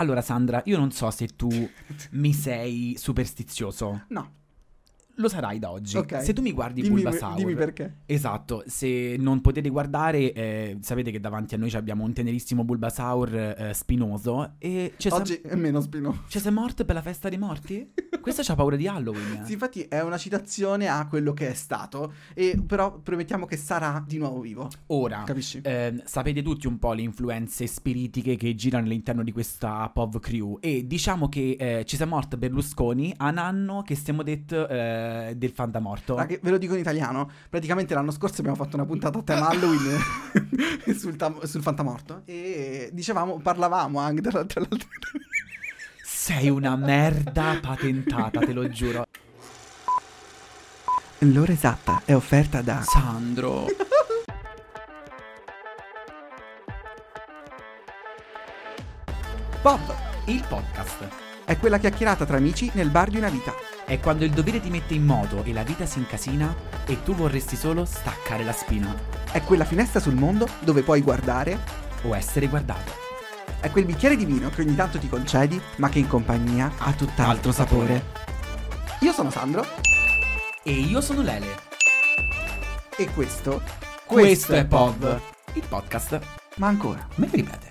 [0.00, 1.48] Allora, Sandra, io non so se tu
[2.12, 4.04] mi sei superstizioso.
[4.08, 4.32] No,
[5.16, 5.98] Lo sarai da oggi.
[5.98, 6.22] Ok.
[6.22, 7.36] Se tu mi guardi dimmi, Bulbasaur.
[7.36, 7.98] dimmi perché.
[8.06, 13.34] Esatto, se non potete guardare, eh, sapete che davanti a noi abbiamo un tenerissimo Bulbasaur
[13.34, 16.22] eh, spinoso e Oggi è meno spinoso.
[16.28, 17.92] Ci sei morto per la festa dei morti?
[18.20, 19.44] Questa c'ha paura di Halloween.
[19.44, 24.02] Sì, infatti è una citazione a quello che è stato, e però promettiamo che sarà
[24.06, 24.68] di nuovo vivo.
[24.88, 25.60] Ora, Capisci?
[25.62, 30.58] eh, sapete tutti un po' le influenze spiritiche che girano all'interno di questa POV crew
[30.60, 35.34] e diciamo che eh, ci siamo morto Berlusconi a un anno che stiamo detto eh,
[35.36, 36.16] del fantamorto.
[36.16, 37.30] Ah, ve lo dico in italiano.
[37.48, 39.98] Praticamente l'anno scorso abbiamo fatto una puntata a tema Halloween
[40.94, 42.22] sul, tam- sul fantamorto.
[42.26, 44.88] E dicevamo, parlavamo anche tra, tra l'altro.
[46.22, 49.06] Sei una merda patentata, te lo giuro.
[51.20, 52.82] L'ora esatta è offerta da.
[52.82, 53.64] Sandro.
[59.62, 59.80] Bob!
[60.26, 61.08] Il podcast
[61.46, 63.54] È quella chiacchierata tra amici nel bar di una vita.
[63.86, 67.14] è quando il dovere ti mette in moto e la vita si incasina e tu
[67.14, 68.94] vorresti solo staccare la spina
[69.32, 71.58] È quella finestra sul mondo dove puoi guardare.
[72.02, 73.09] o essere guardato.
[73.60, 76.92] È quel bicchiere di vino che ogni tanto ti concedi, ma che in compagnia ha
[76.92, 78.04] tutt'altro sapore.
[79.00, 79.64] Io sono Sandro
[80.62, 81.68] E io sono Lele.
[82.96, 83.62] e questo.
[84.04, 85.20] Questo è POV,
[85.54, 86.18] il podcast.
[86.56, 87.06] Ma ancora.
[87.16, 87.70] Me lo ripete.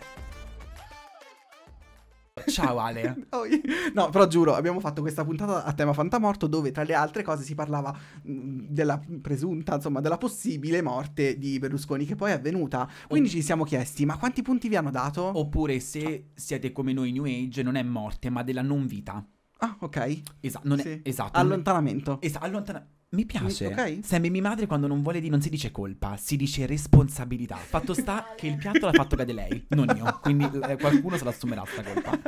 [2.50, 3.28] Ciao Ale.
[3.94, 7.44] No, però giuro, abbiamo fatto questa puntata a tema fantamorto dove tra le altre cose
[7.44, 12.88] si parlava mh, della presunta, insomma, della possibile morte di Berlusconi che poi è avvenuta.
[13.08, 15.31] Quindi ci siamo chiesti, ma quanti punti vi hanno dato?
[15.38, 19.23] Oppure se siete come noi New Age non è morte ma della non vita.
[19.61, 20.22] Ah, ok.
[20.39, 20.88] Esatto, non Sì.
[20.89, 21.38] è esatto.
[21.38, 22.19] Allontanamento.
[22.22, 23.65] Esatto, allontana- Mi piace.
[23.67, 23.99] ok.
[24.03, 27.55] Sembri mia madre quando non vuole dire non si dice colpa, si dice responsabilità.
[27.55, 30.19] Fatto sta che il piatto l'ha fatto cade lei, non io.
[30.21, 32.19] Quindi eh, qualcuno se l'assumerà sta colpa.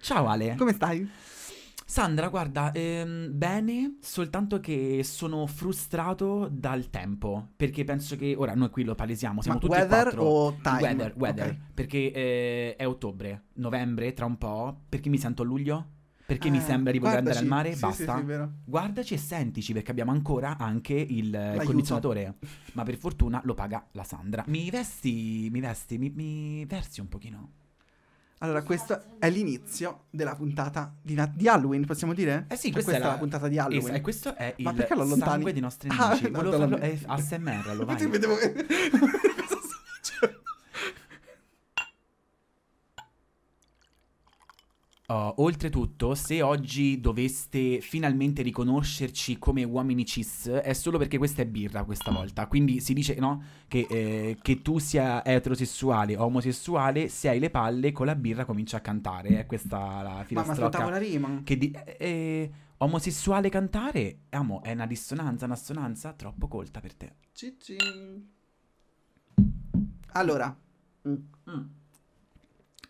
[0.00, 0.56] Ciao Ale.
[0.56, 1.08] Come stai?
[1.84, 8.68] Sandra, guarda, ehm, bene, soltanto che sono frustrato dal tempo, perché penso che ora noi
[8.70, 10.22] qui lo palesiamo, siamo Ma tutti e weather quattro.
[10.24, 10.80] o time?
[10.82, 11.56] Weather, weather, Ok.
[11.72, 15.86] perché eh, è ottobre, novembre, tra un po', perché mi sento a luglio?
[16.28, 17.70] Perché mi Eh, sembra di voler andare al guardaci.
[17.70, 17.74] mare?
[17.74, 18.12] Sì, Basta.
[18.16, 18.52] Sì, sì, vero.
[18.66, 22.34] Guardaci e sentici perché abbiamo ancora anche il eh, condizionatore.
[22.74, 24.44] Ma per fortuna lo paga la Sandra.
[24.48, 27.52] Mi vesti, mi vesti, mi, mi versi un pochino.
[28.40, 32.44] Allora, questo è l'inizio della puntata di, Na- di Halloween, possiamo dire?
[32.50, 33.88] Eh sì, Cioè, questa, questa è la puntata di Halloween.
[33.94, 35.30] Es- e questo è il Ma perché lo allontani?
[35.30, 36.24] sangue dei nostri Ah, nemici.
[36.30, 38.06] no, Volevo farlo è ASMR, lo vai.
[38.06, 40.42] Vedevo che- Cosa sto facendo?
[45.10, 51.46] Oh, oltretutto, se oggi doveste finalmente riconoscerci come uomini cis, è solo perché questa è
[51.46, 52.46] birra questa volta.
[52.46, 57.48] Quindi si dice, no, che, eh, che tu sia eterosessuale o omosessuale, se hai le
[57.48, 59.38] palle con la birra comincia a cantare.
[59.40, 60.66] È questa la Ma filastrocca.
[60.66, 61.40] aspettavo la rima.
[61.42, 66.94] Che di- eh, eh, omosessuale cantare, amo, è una dissonanza, una assonanza troppo colta per
[66.94, 67.14] te.
[67.32, 67.76] Cicci.
[70.12, 70.54] Allora,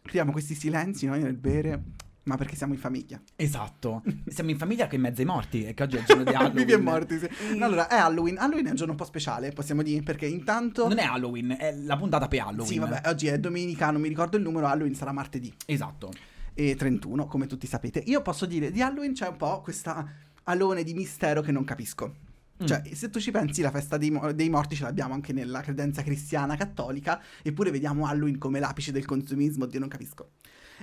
[0.03, 1.81] creiamo questi silenzi noi nel bere,
[2.29, 3.21] ma perché siamo in famiglia.
[3.35, 4.03] Esatto.
[4.29, 6.35] Siamo in famiglia che in mezzo ai morti, e che oggi è il giorno di
[6.35, 6.55] Halloween.
[6.67, 7.29] Vivi e morti, sì.
[7.57, 8.37] No, allora, è Halloween.
[8.37, 10.87] Halloween è un giorno un po' speciale, possiamo dire, perché intanto...
[10.87, 12.67] Non è Halloween, è la puntata per Halloween.
[12.67, 16.13] Sì, vabbè, oggi è domenica, non mi ricordo il numero, Halloween sarà martedì Esatto.
[16.53, 18.03] e 31, come tutti sapete.
[18.07, 20.07] Io posso dire, di Halloween c'è un po' questa
[20.45, 22.27] alone di mistero che non capisco.
[22.63, 22.67] Mm.
[22.67, 26.03] Cioè, se tu ci pensi, la festa dei, dei morti ce l'abbiamo anche nella credenza
[26.03, 30.31] cristiana cattolica, eppure vediamo Halloween come l'apice del consumismo, Dio non capisco.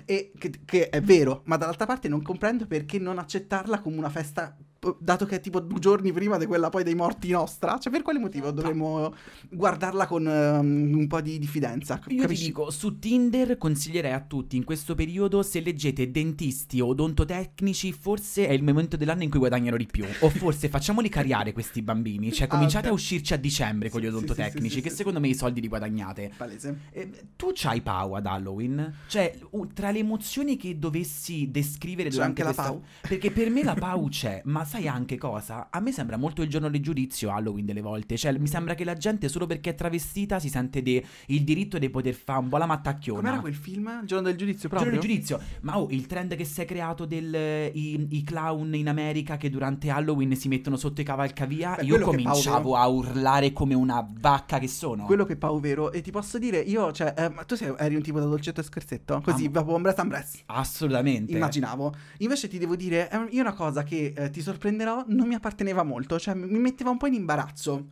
[0.04, 4.10] E che, che è vero, ma dall'altra parte non comprendo perché non accettarla come una
[4.10, 4.58] festa,
[5.00, 7.78] dato che è tipo due giorni prima di quella poi dei morti nostra.
[7.80, 9.14] Cioè, per quale motivo dovremmo
[9.50, 12.00] guardarla con ehm, un po' di diffidenza?
[12.08, 12.42] Io Capisci?
[12.44, 17.92] ti dico, su Tinder consiglierei a tutti in questo periodo se leggete dentisti o odontotecnici,
[17.94, 20.06] forse è il momento dell'anno in cui guadagnano di più.
[20.20, 22.32] O forse facciamoli cariare questi bambini.
[22.32, 22.92] Cioè, Ah, cominciate ok.
[22.92, 25.62] a uscirci a dicembre con gli Sì, odontotecnici, sì, sì, che secondo me i soldi
[25.62, 26.32] li guadagnate.
[26.38, 26.80] Palese.
[26.92, 28.94] Eh, tu c'hai Pau ad Halloween?
[29.08, 29.38] Cioè,
[29.74, 32.72] tra le emozioni che dovessi descrivere C'è durante la questa...
[32.72, 32.84] Pau?
[33.08, 35.68] Perché per me la Pau c'è, ma sai anche cosa?
[35.70, 38.18] A me sembra molto il giorno del giudizio Halloween delle volte.
[38.18, 41.78] Cioè, mi sembra che la gente solo perché è travestita si sente de- il diritto
[41.78, 43.20] di poter fare un po' la mattacchiona.
[43.20, 44.00] Com'era quel film?
[44.02, 45.00] Il giorno del giudizio Giorno proprio?
[45.00, 49.38] del giudizio, ma oh, il trend che si è creato del i, clown in America
[49.38, 54.06] che durante Halloween si mettono sotto i cavalcavia, Beh, io cominciavo a urlare come una
[54.20, 55.06] vacca che sono.
[55.06, 55.92] Quello che è Pau vero.
[55.92, 58.60] E ti posso dire, io, cioè, eh, ma tu sei, eri un tipo da dolcetto
[58.60, 59.22] e scherzetto?
[59.24, 60.44] Così, va buon ambres.
[60.48, 61.32] Assolutamente.
[61.32, 61.94] Immaginavo.
[62.20, 66.18] Invece ti devo dire, io una cosa che eh, ti sorprenderò non mi apparteneva molto,
[66.20, 67.88] cioè mi metteva un po' in imbarazzo.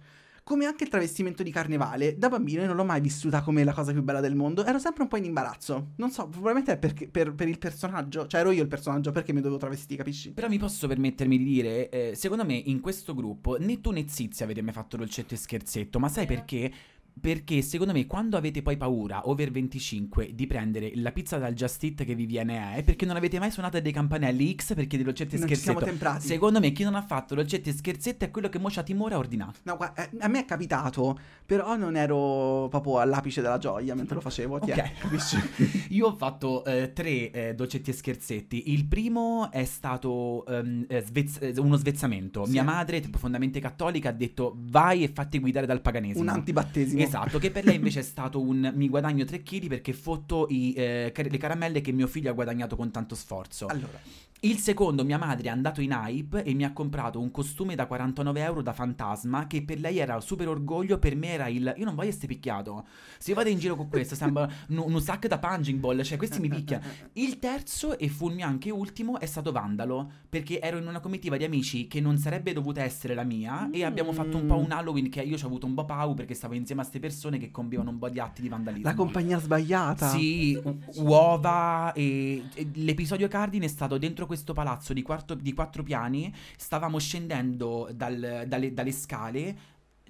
[0.45, 3.71] come anche il travestimento di carnevale, da bambino io non l'ho mai vissuta come la
[3.71, 5.91] cosa più bella del mondo, ero sempre un po' in imbarazzo.
[5.95, 9.31] Non so, probabilmente è perché- per, per il personaggio, cioè ero io il personaggio, perché
[9.31, 10.33] mi dovevo travestire, capisci?
[10.33, 14.03] Però mi posso permettermi di dire, eh, secondo me in questo gruppo né tu né
[14.09, 16.69] Zizia avete mai fatto dolcetto e scherzetto, ma sai perché?
[17.19, 21.81] Perché secondo me quando avete poi paura, over 25, di prendere la pizza dal Just
[21.83, 25.05] Eat che vi viene è perché non avete mai suonato dei campanelli X perché dei
[25.05, 25.85] dolcetti e ci siamo scherzetto.
[25.85, 26.27] temprati.
[26.27, 29.13] Secondo me chi non ha fatto dolcetti e scherzetto è quello che mo c'ha timore
[29.13, 29.53] a ordinare.
[29.63, 34.15] No, guarda, eh, a me è capitato, però non ero proprio all'apice della gioia mentre
[34.15, 34.59] lo facevo.
[34.59, 34.91] ti Ok.
[34.99, 35.37] capisci?
[35.93, 38.71] Io ho fatto eh, tre eh, dolcetti e scherzetti.
[38.73, 42.45] Il primo è stato ehm, eh, svezz- eh, uno svezzamento.
[42.45, 42.51] Sì.
[42.51, 46.21] Mia madre, profondamente cattolica, ha detto vai e fatti guidare dal paganesimo.
[46.23, 47.01] Un antibattesimo.
[47.03, 50.73] Esatto, che per lei invece è stato un mi guadagno 3 kg perché fotto i,
[50.73, 53.67] eh, car- le caramelle che mio figlio ha guadagnato con tanto sforzo.
[53.67, 53.99] Allora,
[54.45, 57.85] Il secondo, mia madre è andato in hype e mi ha comprato un costume da
[57.85, 61.73] 49 euro da fantasma che per lei era super orgoglio, per me era il...
[61.77, 62.85] Io non voglio essere picchiato.
[63.17, 66.17] Se io vado in giro con questo sembra un, un sacco da punching ball, cioè
[66.17, 66.83] questi mi picchiano.
[67.13, 70.99] Il terzo e fu il mio anche ultimo è stato Vandalo, perché ero in una
[70.99, 74.57] comitiva di amici che non sarebbe dovuta essere la mia e abbiamo fatto un po'
[74.57, 76.99] un Halloween che io ci ho avuto un po' pau perché stavo insieme a queste
[76.99, 78.87] persone che compivano un po' di atti di vandalismo.
[78.87, 80.09] la compagnia sbagliata.
[80.09, 85.53] Sì, u- uova e, e l'episodio cardine è stato dentro questo palazzo di, quarto- di
[85.53, 89.57] quattro piani, stavamo scendendo dal- dalle, dalle scale,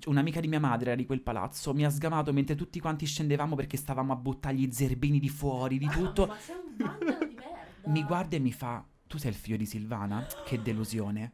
[0.06, 3.56] un'amica di mia madre era di quel palazzo, mi ha sgamato mentre tutti quanti scendevamo
[3.56, 7.92] perché stavamo a buttare gli zerbini di fuori, di tutto, Ma sei un di merda.
[7.92, 10.26] mi guarda e mi fa, tu sei il figlio di Silvana?
[10.46, 11.34] Che delusione.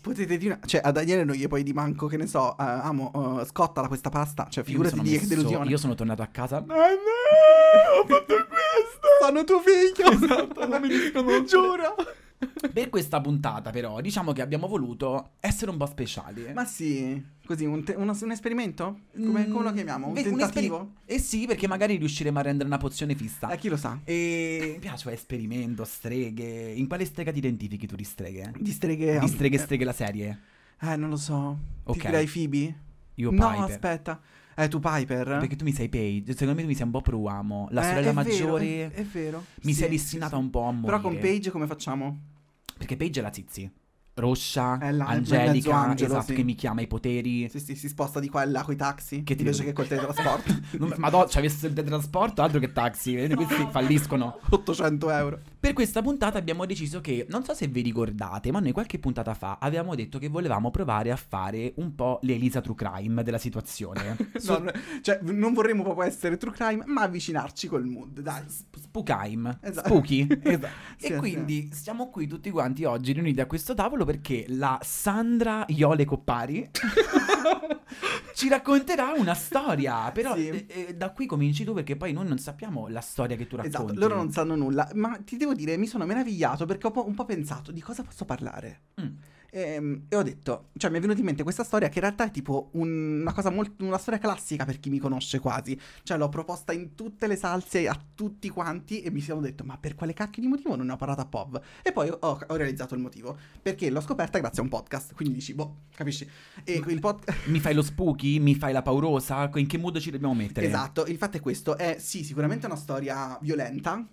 [0.00, 3.40] Potete dire, cioè a Daniele non gli puoi di manco, che ne so, eh, amo,
[3.40, 4.46] eh, scottala questa pasta.
[4.48, 5.68] Cioè, figurati di che delusione.
[5.68, 6.56] Io sono tornato a casa.
[6.56, 9.08] Ah, no, ho fatto questo.
[9.20, 10.10] Sono tuo figlio.
[10.10, 11.44] Esatto, non mi disconoscere.
[11.46, 11.94] Giuro.
[12.72, 16.52] Per questa puntata, però, diciamo che abbiamo voluto essere un po' speciali.
[16.52, 19.00] Ma sì, così, un, te- uno- un esperimento?
[19.16, 20.08] Come, come lo chiamiamo?
[20.08, 20.76] Un Beh, tentativo?
[20.76, 23.48] esperi- eh sì, perché magari riusciremo a rendere una pozione fissa.
[23.50, 23.98] Eh, chi lo sa?
[24.04, 26.72] E mi piace esperimento, streghe.
[26.72, 28.52] In quale strega ti identifichi tu di streghe?
[28.58, 29.18] Di streghe...
[29.18, 30.40] Di streghe streghe la serie?
[30.80, 31.58] Eh, non lo so.
[31.84, 31.98] Ok.
[31.98, 32.74] Ti direi Phoebe?
[33.14, 33.70] Io no, Piper.
[33.70, 34.20] aspetta.
[34.56, 35.38] Eh, tu Piper?
[35.38, 36.32] Perché tu mi sei Paige.
[36.32, 37.68] Secondo me tu mi sei un po' Pruamo.
[37.70, 38.66] La Eh, sorella è vero, maggiore.
[38.66, 39.44] è, è vero.
[39.62, 40.42] Mi Sì, sei destinata sì.
[40.42, 40.86] un po' a morire.
[40.86, 42.18] Però con Paige come facciamo?
[42.80, 43.70] Perché Paige è la Zizi.
[44.78, 46.34] Mezzo Angelica, angelo, esatto, sì.
[46.34, 47.46] che mi chiama i poteri.
[47.50, 49.86] Sì, sì, si sposta di qua e là coi taxi Che ti invece che col
[49.86, 50.52] teletrasporto.
[50.96, 53.16] Madonna, ci avesse il teletrasporto, altro che taxi.
[53.34, 54.38] Questi falliscono.
[54.48, 55.40] 800 euro.
[55.60, 59.34] Per questa puntata abbiamo deciso che, non so se vi ricordate, ma noi qualche puntata
[59.34, 64.16] fa avevamo detto che volevamo provare a fare un po' l'Elisa True Crime della situazione.
[64.50, 64.70] No, no,
[65.02, 68.42] cioè, non vorremmo proprio essere true crime, ma avvicinarci col mood, dai.
[68.48, 69.88] Sp- Spookime, Esatto.
[69.88, 70.26] spooky.
[70.42, 70.68] Esatto.
[70.96, 71.16] Sì, e sì.
[71.16, 76.70] quindi siamo qui tutti quanti oggi riuniti a questo tavolo perché la Sandra Iole Coppari
[78.34, 80.10] ci racconterà una storia.
[80.10, 80.48] Però Sì.
[80.48, 83.56] eh, eh, da qui cominci tu perché poi noi non sappiamo la storia che tu
[83.56, 83.76] racconti.
[83.92, 87.14] Esatto, loro non sanno nulla, ma ti devo dire, mi sono meravigliato perché ho un
[87.14, 88.80] po' pensato di cosa posso parlare.
[89.00, 89.14] Mm.
[89.52, 92.24] Ehm, E, ho detto, cioè mi è venuta in mente questa storia che in realtà
[92.24, 95.76] è tipo un- una cosa molto, una storia classica per chi mi conosce quasi.
[96.04, 99.76] Cioè l'ho proposta in tutte le salse a tutti quanti e mi sono detto, ma
[99.76, 101.60] per quale cacchio di motivo non ne ho parlato a Pov?
[101.82, 105.34] E poi ho, ho realizzato il motivo, perché l'ho scoperta grazie a un podcast, quindi
[105.34, 106.28] dici, boh, capisci?
[106.62, 107.46] E il podcast...
[107.46, 108.38] Mi fai lo spooky?
[108.38, 109.50] Mi fai la paurosa?
[109.56, 110.66] In che modo ci dobbiamo mettere?
[110.66, 114.06] Esatto, il fatto è questo, è sì, sicuramente una storia violenta,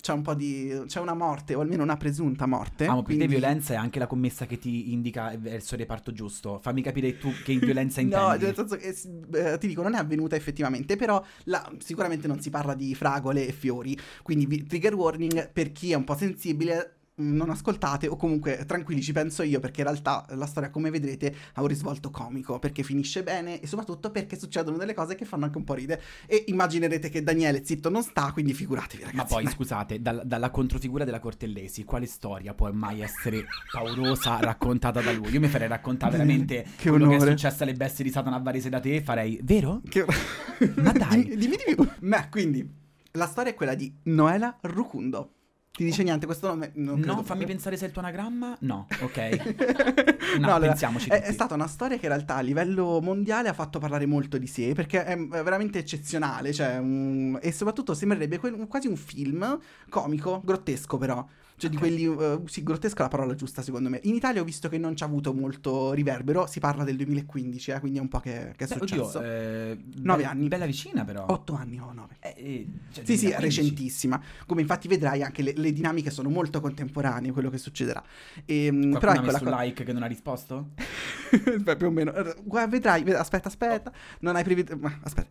[0.00, 0.82] c'è un po' di...
[0.86, 2.86] c'è una morte, o almeno una presunta morte.
[2.86, 6.58] Per te quindi- violenza è anche la commessa che ti indica verso il reparto giusto.
[6.60, 8.38] Fammi capire tu che violenza intendi.
[8.44, 12.40] No, nel senso che eh, ti dico, non è avvenuta effettivamente, però la- sicuramente non
[12.40, 16.94] si parla di fragole e fiori, quindi trigger warning per chi è un po' sensibile.
[17.20, 21.34] Non ascoltate o comunque tranquilli ci penso io perché in realtà la storia come vedrete
[21.54, 25.44] ha un risvolto comico perché finisce bene e soprattutto perché succedono delle cose che fanno
[25.44, 29.24] anche un po' ridere e immaginerete che Daniele zitto non sta quindi figuratevi ragazzi Ma
[29.24, 29.52] poi Dai.
[29.52, 35.30] scusate, dal- dalla controfigura della Cortellesi, quale storia può mai essere paurosa raccontata da lui?
[35.30, 37.30] Io mi farei raccontare veramente Che quello che è onore.
[37.32, 39.82] successo alle bestie di Satana Varese da te farei, vero?
[39.88, 40.06] Che-
[40.76, 41.24] Ma dai.
[41.24, 41.88] dimmi, dimmi di più.
[42.00, 42.66] Ma quindi,
[43.12, 45.32] la storia è quella di Noela Rucundo.
[45.80, 46.72] Ti dice niente questo nome?
[46.74, 47.46] Non No, credo fammi proprio.
[47.46, 48.54] pensare se è il tuo anagramma.
[48.60, 49.16] No, ok.
[50.38, 53.48] no, No, allora, pensiamoci è, è stata una storia che in realtà a livello mondiale
[53.48, 58.38] ha fatto parlare molto di sé perché è veramente eccezionale cioè, un- e soprattutto sembrerebbe
[58.66, 59.58] quasi un film
[59.88, 61.26] comico, grottesco però
[61.60, 61.82] Cioè di Ok.
[61.82, 64.00] quelli, eh, sì, grottesca è la parola giusta secondo me.
[64.04, 67.70] In Italia ho visto che non ci ha avuto molto riverbero, si parla del 2015,
[67.72, 69.18] eh, quindi è un po' che, che è Beh, successo.
[69.18, 70.48] oddio, eh, Nove be- anni.
[70.48, 71.26] Bella vicina però.
[71.28, 72.16] Otto anni o nove.
[72.20, 73.60] Eh, eh, cioè, Sì, sì, è 2015.
[73.60, 74.22] recentissima.
[74.46, 78.02] Come infatti vedrai anche le, le dinamiche sono molto contemporanee, quello che succederà.
[78.46, 80.70] E, Qualcuno però ha ecco messo la co- like che non ha risposto?
[81.60, 82.12] Beh, più o meno.
[82.42, 83.92] Guarda, vedrai, ved- aspetta, aspetta.
[84.20, 84.78] Non hai previsto.
[85.02, 85.28] Aspetta.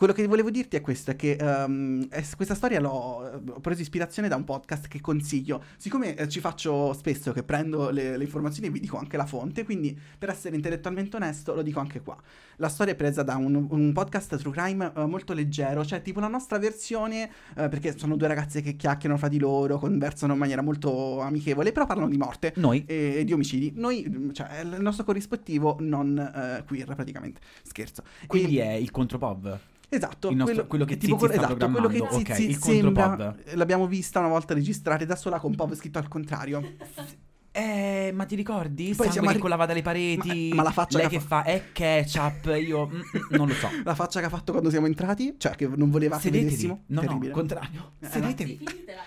[0.00, 3.82] Quello che volevo dirti è questo: è che ehm, è- questa storia l'ho ho preso
[3.82, 5.62] ispirazione da un podcast che consiglio.
[5.76, 9.26] Siccome eh, ci faccio spesso che prendo le, le informazioni e vi dico anche la
[9.26, 12.16] fonte, quindi per essere intellettualmente onesto lo dico anche qua.
[12.56, 16.18] La storia è presa da un, un podcast true crime eh, molto leggero, cioè tipo
[16.18, 20.38] la nostra versione, eh, perché sono due ragazze che chiacchierano fra di loro, conversano in
[20.38, 22.84] maniera molto amichevole, però parlano di morte Noi?
[22.86, 23.74] e, e di omicidi.
[23.76, 27.42] Noi, mm, cioè, il nostro corrispettivo non eh, queer, praticamente.
[27.64, 28.02] Scherzo.
[28.26, 29.58] Quindi E- è il contropov.
[29.90, 34.18] Esatto, nostro- quello che è tipo quello- esatto, quello che Zizi il sembra, l'abbiamo vista
[34.20, 36.62] una volta registrare da sola con Pov scritto al contrario.
[37.60, 38.94] Eh, ma ti ricordi?
[38.96, 40.48] Poi Sangue che arri- colava dalle pareti.
[40.50, 42.46] Ma- ma la faccia Lei che che fa è ketchup.
[42.66, 43.00] Io mm, mm,
[43.36, 43.68] non lo so.
[43.84, 46.44] La faccia che ha fatto quando siamo entrati, cioè che non voleva che Sedetevi.
[46.46, 46.82] vedessimo.
[46.86, 47.32] No, no, Terribile.
[47.32, 47.92] contrario.
[48.00, 48.58] Eh, Sedetevi.
[48.58, 49.02] Sì, finitela.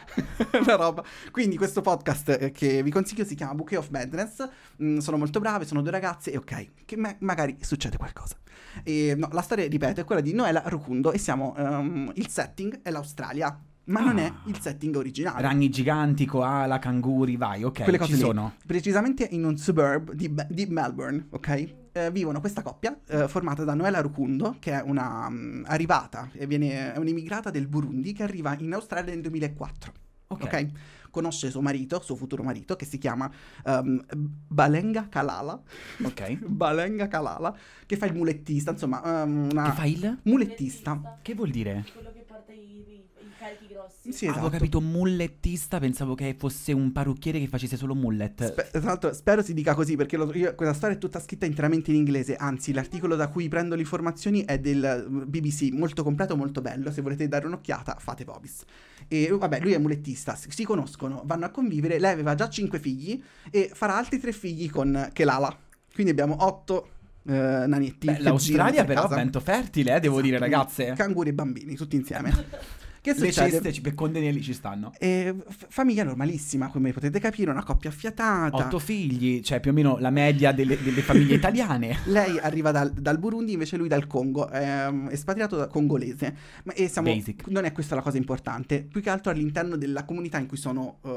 [0.62, 1.04] una roba.
[1.32, 4.48] Quindi questo podcast eh, che vi consiglio si chiama Bouquet of Madness.
[4.82, 8.36] Mm, sono molto brave, sono due ragazze e ok, che ma- magari succede qualcosa.
[8.84, 11.56] E, no, la storia, ripeto, è quella di Noela Rucundo e siamo...
[11.58, 14.42] ehm, il setting è l'Australia, ma non è Ah.
[14.46, 15.42] il setting originale.
[15.42, 17.84] Ragni giganti, koala, canguri, vai, ok.
[17.84, 18.54] Quelle cose sono.
[18.66, 21.74] Precisamente in un suburb di, di Melbourne, ok?
[21.96, 26.48] Eh, vivono questa coppia eh, formata da Noela Rucundo, che è una mm, arrivata, e
[26.48, 29.94] viene, è un'immigrata del Burundi che arriva in Australia nel 2004.
[30.28, 30.44] Ok.
[30.44, 30.68] ok?
[31.12, 33.30] Conosce suo marito, suo futuro marito, che si chiama
[33.66, 34.04] ehm,
[34.48, 35.62] Balenga Kalala.
[36.04, 36.38] Ok.
[36.48, 39.66] Balenga Kalala, che fa il mulettista, insomma, ehm, una...
[39.66, 40.18] Che fa il?
[40.24, 41.20] Mulettista.
[41.22, 41.86] Che vuol dire?
[41.94, 43.32] Quello che porta i, i- i
[44.10, 44.58] Sì, Avevo esatto.
[44.58, 48.48] capito mullettista, pensavo che fosse un parrucchiere che facesse solo mullet.
[48.52, 51.46] Spe- tra l'altro, spero si dica così perché lo- io- questa storia è tutta scritta
[51.46, 52.36] interamente in inglese.
[52.36, 56.92] Anzi, l'articolo da cui prendo le informazioni è del uh, BBC, molto completo, molto bello.
[56.92, 58.64] Se volete dare un'occhiata, fate Vobis.
[59.08, 61.98] E uh, vabbè, lui è mulettista, si, si conoscono, vanno a convivere.
[61.98, 65.58] Lei aveva già cinque figli e farà altri tre figli con Kelala.
[65.94, 66.90] Quindi abbiamo otto
[67.26, 68.08] eh, nanetti.
[68.08, 69.16] Beh, L'Australia per però casa.
[69.16, 70.94] vento fertile, eh, devo dire, Esatto, ragazze.
[70.94, 72.32] Canguri e bambini, tutti insieme.
[73.04, 73.52] Che Le succede?
[73.52, 74.94] ceste ci- per condenelli ci stanno.
[74.98, 78.56] Eh, f- famiglia normalissima, come potete capire, una coppia affiatata.
[78.56, 81.98] Otto figli, cioè più o meno la media delle, delle famiglie italiane.
[82.06, 86.34] Lei arriva dal, dal Burundi, invece lui dal Congo, è um, espatriato da congolese.
[86.64, 87.48] Ma, e siamo, Basic.
[87.48, 91.00] non è questa la cosa importante, più che altro all'interno della comunità in cui sono
[91.02, 91.10] uh,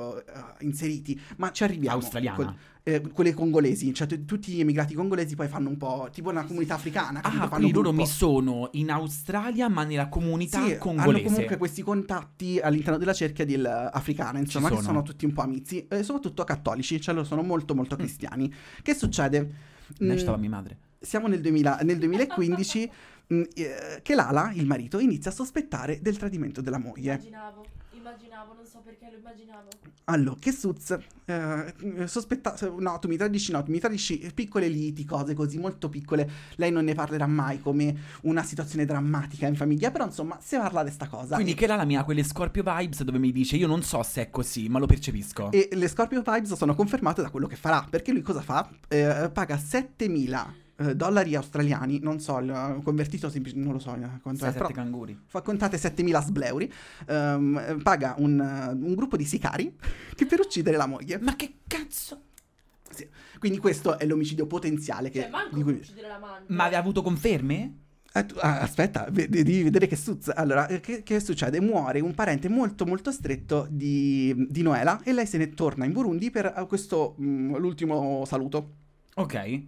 [0.62, 1.16] inseriti.
[1.36, 1.98] Ma ci arriviamo.
[1.98, 2.34] Australiana.
[2.36, 2.54] Quel-
[2.88, 6.44] eh, quelle congolesi, cioè t- tutti gli emigrati congolesi poi fanno un po' tipo una
[6.44, 7.20] comunità africana.
[7.20, 7.42] capito?
[7.42, 11.24] Ah, fanno quindi loro mi sono in Australia, ma nella comunità Sì, hanno congolese.
[11.24, 14.86] comunque questi contatti all'interno della cerchia del- africana, insomma, che sono.
[14.86, 18.52] sono tutti un po' amici, e soprattutto cattolici, cioè loro sono molto molto cristiani.
[18.82, 19.52] Che succede?
[19.98, 20.78] Ne Mm, stava mia madre.
[21.00, 22.90] siamo nel, 2000 nel 2015
[23.26, 27.14] mh, eh, che Lala, il marito, inizia a sospettare del tradimento della moglie.
[27.14, 27.64] Immaginavo,
[28.06, 29.68] immaginavo, non so perché lo immaginavo.
[30.04, 31.74] Allora, che Suz eh,
[32.06, 32.54] sospetta...
[32.78, 36.30] No, tu mi tradisci, no, tu mi tradisci piccole liti, cose così molto piccole.
[36.56, 40.84] Lei non ne parlerà mai come una situazione drammatica in famiglia, però insomma, si parla
[40.84, 41.34] di sta cosa.
[41.34, 44.02] Quindi che là la mia ha quelle Scorpio vibes dove mi dice io non so
[44.02, 45.50] se è così, ma lo percepisco.
[45.50, 48.68] E le Scorpio Vibes sono confermate da quello che farà, perché lui cosa fa?
[48.88, 54.20] Eh, paga 7000 eh, dollari australiani, non so, il- convertito semplice- non lo so, eh,
[54.22, 55.18] quanto è, 6 però 7 canguri.
[55.26, 56.72] fa contate 7000 sbleuri,
[57.06, 59.74] ehm, eh, paga un, eh, un gruppo di sicari
[60.14, 61.18] che per uccidere la moglie.
[61.18, 62.20] Ma che cazzo?
[62.90, 63.06] Sì.
[63.38, 65.72] Quindi questo è l'omicidio potenziale che, Cioè, manco di cui...
[65.74, 66.52] uccidere l'amante.
[66.52, 67.78] Ma aveva avuto conferme?
[68.12, 70.34] Eh, ah, aspetta, devi vedere che suzza.
[70.36, 71.60] Allora, eh, che, che succede?
[71.60, 75.92] Muore un parente molto molto stretto di, di Noela e lei se ne torna in
[75.92, 78.72] Burundi per eh, questo, mh, l'ultimo saluto.
[79.16, 79.62] Ok.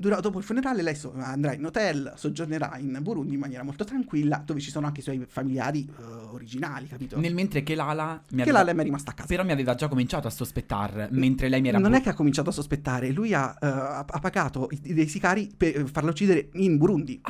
[0.00, 3.84] Dura- dopo il funerale lei so- andrà in hotel, soggiornerà in Burundi in maniera molto
[3.84, 6.02] tranquilla, dove ci sono anche i suoi familiari eh,
[6.32, 7.20] originali, capito?
[7.20, 8.72] Nel mentre che Lala mi che aveva...
[8.72, 9.28] la è rimasta a casa.
[9.28, 12.08] Però mi aveva già cominciato a sospettare mentre lei mi era Non bu- è che
[12.08, 16.48] ha cominciato a sospettare, lui ha, eh, ha- pagato i- dei sicari per farla uccidere
[16.54, 17.20] in Burundi.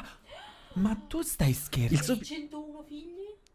[0.75, 2.03] Ma tu stai Il scherzando?
[2.05, 3.09] suo- I 101 figli?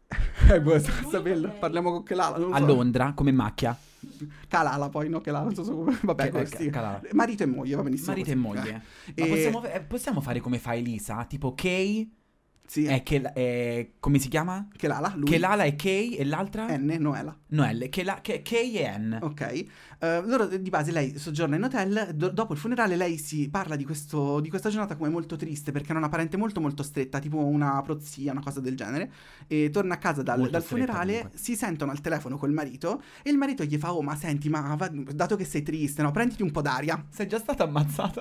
[0.52, 1.54] Eh, boh, Lui saperlo.
[1.58, 2.36] Parliamo con Kelala.
[2.36, 2.66] Non lo A so.
[2.66, 3.74] Londra, come macchia.
[4.48, 5.20] Calala poi, no?
[5.20, 5.98] Kelala, non so come.
[6.02, 6.70] Vabbè, questi.
[6.70, 7.00] Calala.
[7.12, 8.10] Marito e moglie, va benissimo.
[8.10, 8.44] Marito e così.
[8.46, 8.82] moglie.
[9.14, 9.20] Eh.
[9.20, 11.24] Ma E- possiamo, eh, possiamo fare come fa Elisa?
[11.24, 12.10] Tipo Kay
[12.66, 14.66] Sì, È che è, come si chiama?
[14.76, 15.30] che Lala, lui.
[15.30, 16.66] Che Lala è Kay e l'altra?
[16.76, 17.36] N, Noela.
[17.48, 17.88] Noelle.
[17.88, 19.18] Che, la, che Kay e N.
[19.22, 19.64] Ok,
[19.98, 23.76] Eh, loro di base lei soggiorna in hotel, do- dopo il funerale lei si parla
[23.76, 27.18] di, questo, di questa giornata come molto triste perché era una parente molto molto stretta,
[27.18, 29.10] tipo una prozia, una cosa del genere,
[29.46, 31.38] e torna a casa dal, dal funerale, comunque.
[31.38, 34.74] si sentono al telefono col marito e il marito gli fa, oh ma senti, ma
[34.76, 37.04] va- dato che sei triste, no, prenditi un po' d'aria.
[37.08, 38.20] Sei già stata ammazzata?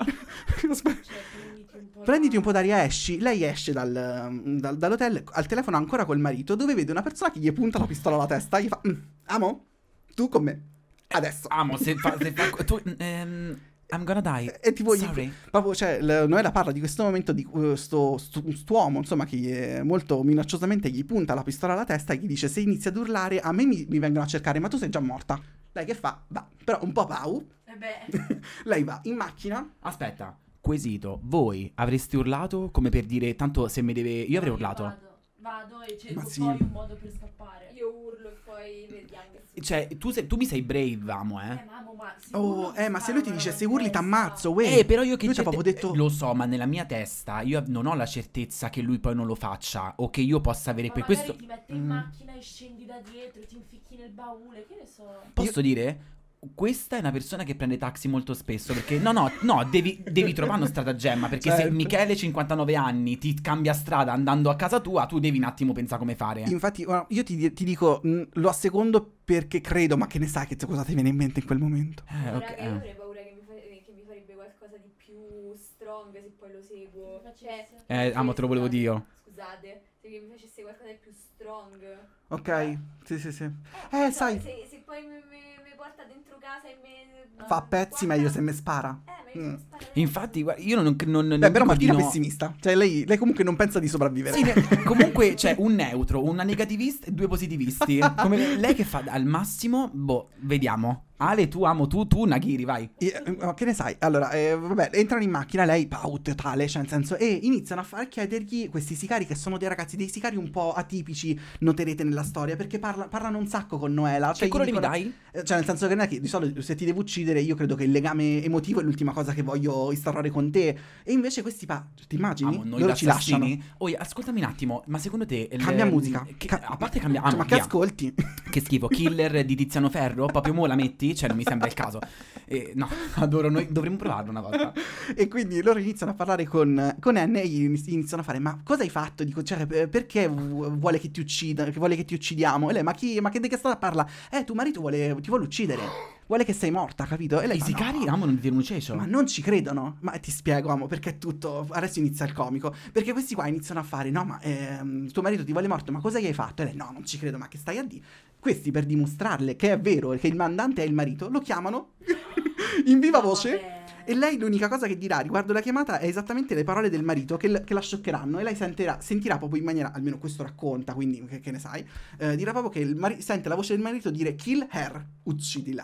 [0.70, 1.02] Aspetta.
[1.02, 2.00] Cioè, prenditi un po'.
[2.02, 3.20] Prenditi un po' d'aria, esci.
[3.20, 7.40] Lei esce dal- dal- dall'hotel al telefono ancora col marito, dove vede una persona che
[7.40, 8.60] gli punta la pistola alla testa.
[8.60, 8.94] Gli fa: "Mm,
[9.26, 9.66] Amo,
[10.14, 10.62] tu con me.
[11.08, 11.48] Adesso.
[11.50, 12.16] Amo, se fa...
[12.20, 13.60] Se fa tu, ehm,
[13.92, 14.60] I'm gonna die.
[14.60, 15.32] E tipo, gli- Sorry.
[15.52, 19.38] proprio, cioè, l- Noela parla di questo momento di uh, sto, sto- st'uomo, insomma, che
[19.38, 22.98] gli- molto minacciosamente gli punta la pistola alla testa e gli dice: Se inizi ad
[22.98, 25.40] urlare, a me mi, mi vengono a cercare, ma tu sei già morta.
[25.72, 26.20] Lei che fa?
[26.30, 27.46] Va, però un po' pau.
[27.66, 29.70] Eh beh, lei va in macchina.
[29.82, 31.20] Aspetta, quesito.
[31.24, 34.10] Voi avreste urlato come per dire, tanto se mi deve...
[34.10, 34.98] Io avrei urlato.
[35.46, 36.40] Vado, e cerco Ma sì.
[36.40, 37.70] poi un modo per scappare.
[37.76, 39.62] Io urlo e poi vedi anche se...
[39.62, 41.62] Cioè, tu, sei- tu mi sei brave, amo, Eh, eh.
[41.64, 44.00] mamma, ma sicuro Oh, eh, ma se lui ti dice: Se urli, testa.
[44.00, 44.80] t'ammazzo, uè.
[44.80, 45.94] Eh, però io che Lui ti certe- proprio detto.
[45.94, 49.28] Lo so, ma nella mia testa io non ho la certezza che lui poi non
[49.28, 51.36] lo faccia o che io possa avere Ma per questo...
[51.36, 51.90] ti metti in Mm.
[51.90, 55.22] macchina e scendi da dietro, ti inficchi nel baule, che ne so.
[55.32, 56.14] Posso dire?
[56.54, 60.34] Questa è una persona che prende taxi molto spesso perché no no no devi, devi
[60.34, 61.74] trovare uno stratagemma perché se Certo.
[61.74, 66.00] Michele 59 anni ti cambia strada andando a casa tua tu devi un attimo pensare
[66.00, 70.28] come fare Infatti, io ti, ti dico, mh, lo assecondo perché credo, ma che ne
[70.28, 72.04] sai che cosa ti viene in mente in quel momento?
[72.10, 72.68] eh, Raga, ok, io eh.
[72.70, 75.16] avrei paura che mi, fa- che mi farebbe qualcosa di più
[75.56, 77.22] strong se poi lo seguo.
[77.40, 80.98] Cioè, Eh, amo te lo volevo dire io Scusate, se che mi facesse qualcosa di
[81.02, 81.84] più strong.
[82.28, 83.44] Ok, sì, sì, sì.
[83.44, 85.45] Eh, Eh, sai, Se, se poi mi- mi
[85.86, 87.46] porta dentro casa e mi...
[87.46, 89.00] fa a pezzi guarda- meglio se me spara.
[89.06, 89.54] Eh, meglio Mm.
[89.94, 92.04] spara infatti guarda, io non, non, non Beh, però Martina è no.
[92.06, 92.56] pessimista.
[92.58, 94.38] Cioè, lei, lei comunque non pensa di sopravvivere.
[94.38, 98.00] Sì, ne- comunque c'è un neutro, una negativista e due positivisti.
[98.18, 101.08] Come lei che fa al massimo, boh, vediamo.
[101.18, 102.90] Ale, tu amo tu, tu Nagiri, vai.
[102.98, 103.96] Eh, ma che ne sai?
[104.00, 107.84] Allora, eh, vabbè, entrano in macchina, lei pau totale, cioè nel senso, e iniziano a
[107.86, 112.24] far chiedergli questi sicari che sono dei ragazzi, dei sicari un po' atipici, noterete nella
[112.24, 114.34] storia, perché parla- parlano un sacco con Noela.
[114.34, 115.14] Cioè, Che gli colore mi dicono- dai?
[115.32, 117.56] Eh, Cioè, nel senso che non è che di solito se ti devo uccidere, io
[117.56, 120.78] credo che il legame emotivo è l'ultima cosa che voglio instaurare con te.
[121.04, 122.56] E invece questi pa, ti immagini?
[122.56, 123.48] Amo, noi Loro ci lasciano.
[123.78, 126.26] Oh, ascoltami un attimo, ma secondo te Cambia musica.
[126.38, 127.64] che- Ca- a parte cambia Cioè, ma che via.
[127.64, 128.14] ascolti?
[128.50, 130.26] Che schifo, killer di Tiziano Ferro?
[130.26, 131.04] Proprio mo la metti?
[131.14, 132.00] Cioè, non mi sembra il caso.
[132.46, 134.74] Eh, no, adoro, noi dovremmo provarlo una volta.
[135.16, 138.84] e quindi loro iniziano a parlare con, con Anne e iniziano a fare: Ma cosa
[138.84, 139.24] hai fatto?
[139.24, 141.66] Dico, cioè, per- perché vu- vuole che ti uccida?
[141.66, 142.70] Che vuole che ti uccidiamo?
[142.70, 143.20] E lei, ma chi?
[143.20, 144.10] Ma che di che sta a parlare?
[144.32, 146.14] Eh, tuo marito vuole, ti vuole uccidere.
[146.28, 147.40] Vuole che sei morta, capito?
[147.40, 148.26] E lei I sicari "No".
[148.26, 148.96] dire un cecio.
[148.96, 149.98] Ma non ci credono.
[150.00, 151.68] Ma ti spiego, amo, perché è tutto.
[151.70, 152.74] Adesso inizia il comico.
[152.92, 156.00] Perché questi qua iniziano a fare: No, ma ehm, tuo marito ti vuole morto, ma
[156.00, 156.64] cosa gli hai fatto?
[156.64, 158.04] E lei: No, non ci credo, ma che stai a dire?
[158.46, 161.94] Questi per dimostrarle che è vero che il mandante è il marito, lo chiamano
[162.86, 164.04] in viva voce.
[164.06, 167.38] E lei l'unica cosa che dirà riguardo la chiamata è esattamente le parole del marito
[167.38, 168.38] che, l- che la scioccheranno.
[168.38, 171.84] E lei sentirà, sentirà proprio in maniera, almeno questo racconta, quindi che, che ne sai,
[172.20, 175.84] eh, dirà proprio che il mari- sente la voce del marito dire kill her, uccidila.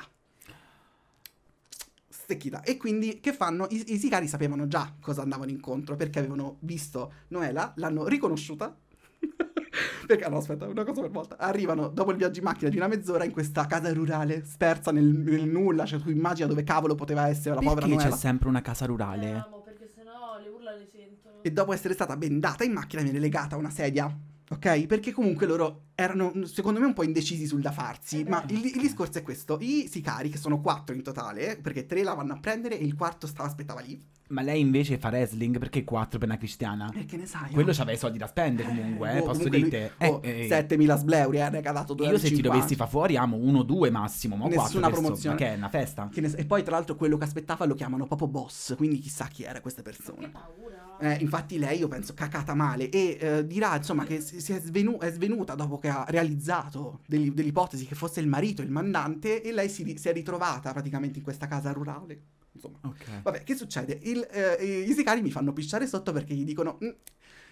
[2.09, 2.61] Stecchita.
[2.61, 3.65] E quindi che fanno?
[3.71, 8.77] I, I sicari sapevano già cosa andavano incontro perché avevano visto Noela, l'hanno riconosciuta.
[10.05, 11.37] perché no, aspetta, una cosa per volta.
[11.37, 15.05] Arrivano dopo il viaggio in macchina di una mezz'ora in questa casa rurale, spersa nel,
[15.05, 15.85] nel nulla.
[15.85, 18.87] Cioè, tu immagina dove cavolo poteva essere la povera Perché c'è sempre una casa Eh,
[18.87, 19.31] rurale?
[19.31, 21.35] amo, perché sennò le urla le sentono.
[21.41, 24.13] E dopo essere stata bendata in macchina viene legata a una sedia.
[24.49, 24.85] Ok?
[24.85, 28.21] Perché comunque loro erano, secondo me, un po' indecisi sul da farsi.
[28.21, 31.85] Eh ma il, il discorso è questo: i sicari, che sono quattro in totale, perché
[31.85, 34.03] tre la vanno a prendere e il quarto stava aspettava lì.
[34.31, 36.89] Ma lei invece fa wrestling perché 4 per una cristiana?
[36.95, 37.51] E che ne sai?
[37.51, 40.05] Quello c'aveva i soldi da spendere comunque, eh, Oh, posso comunque lui- dirti.
[40.05, 42.87] oh, Eh, eh, 7000 sbleuri, eh, raga, ha dato 2 io se ti dovessi far
[42.87, 45.35] fuori amo 1-2 massimo, ma 4 Nessuna promozione.
[45.35, 46.09] Che è una festa.
[46.11, 48.75] Che ne e poi, tra l'altro, quello che aspettava lo chiamano proprio boss.
[48.77, 50.29] Quindi chissà chi era questa Che persona.
[50.29, 50.97] paura.
[50.99, 54.59] Eh, infatti lei, io penso, cacata male e eh, dirà insomma che si si è,
[54.61, 59.41] svenu- è svenuta dopo che ha realizzato degli- dell'ipotesi che fosse il marito il mandante
[59.41, 62.21] e lei si, ri- si è ritrovata praticamente in questa casa rurale.
[62.53, 63.21] Insomma, Ok.
[63.23, 63.97] vabbè, che succede?
[64.03, 66.89] Il, eh, I sicari mi fanno pisciare sotto perché gli dicono: "Mm,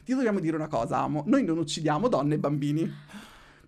[0.03, 2.91] Ti dobbiamo dire una cosa, amo, noi non uccidiamo donne e bambini.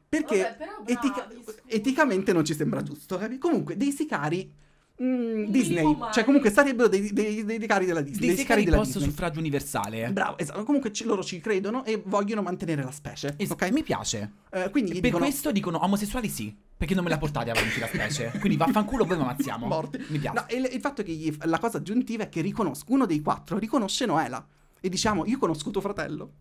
[0.10, 1.60] Perché Vabbè, però etica- bravi, scusa.
[1.67, 3.17] eticamente non ci sembra giusto.
[3.17, 3.38] capi?
[3.38, 4.52] Comunque, dei sicari.
[5.01, 8.27] Mm, Un Disney, cioè comunque sarebbero dei, dei, dei sicari della Disney.
[8.27, 9.09] Dei sicari della posto Disney.
[9.09, 10.09] suffragio universale.
[10.11, 10.63] Bravo, esatto.
[10.63, 13.33] Comunque ci- loro ci credono e vogliono mantenere la specie.
[13.37, 13.71] Es- ok?
[13.71, 14.31] Mi piace.
[14.51, 16.55] Eh, quindi per dicono questo dicono omosessuali sì.
[16.77, 18.31] Perché non me la portate avanti la specie.
[18.39, 19.67] Quindi vaffanculo voi mi ammazziamo.
[19.67, 20.03] morti.
[20.07, 20.37] Mi piace.
[20.39, 23.21] No, il, il fatto è che gli- la cosa aggiuntiva è che riconosco uno dei
[23.21, 24.45] quattro riconosce Noela
[24.79, 26.31] e diciamo io conosco tuo fratello.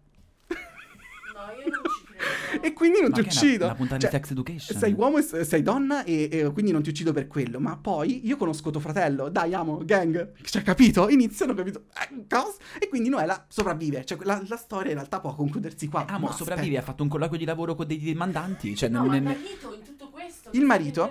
[2.60, 3.64] e quindi non Ma ti che è una- uccido.
[3.64, 4.78] una puntata Cioè, di Sex Education.
[4.78, 7.58] Sei uomo e sei donna e, e quindi non ti uccido per quello.
[7.60, 10.32] Ma poi io conosco tuo fratello, dai amo, gang.
[10.42, 11.08] Cioè, capito?
[11.08, 11.84] Iniziano, capito?
[12.10, 12.54] Eh, cosa?
[12.78, 14.04] E quindi Noela sopravvive.
[14.04, 16.04] Cioè, la, la storia in realtà può concludersi qua.
[16.06, 18.74] Amo, Ma sopravvive, ha fatto un colloquio di lavoro con dei demandanti.
[18.76, 20.50] Cioè, No, non- ma il marito in tutto questo.
[20.52, 21.10] Il marito?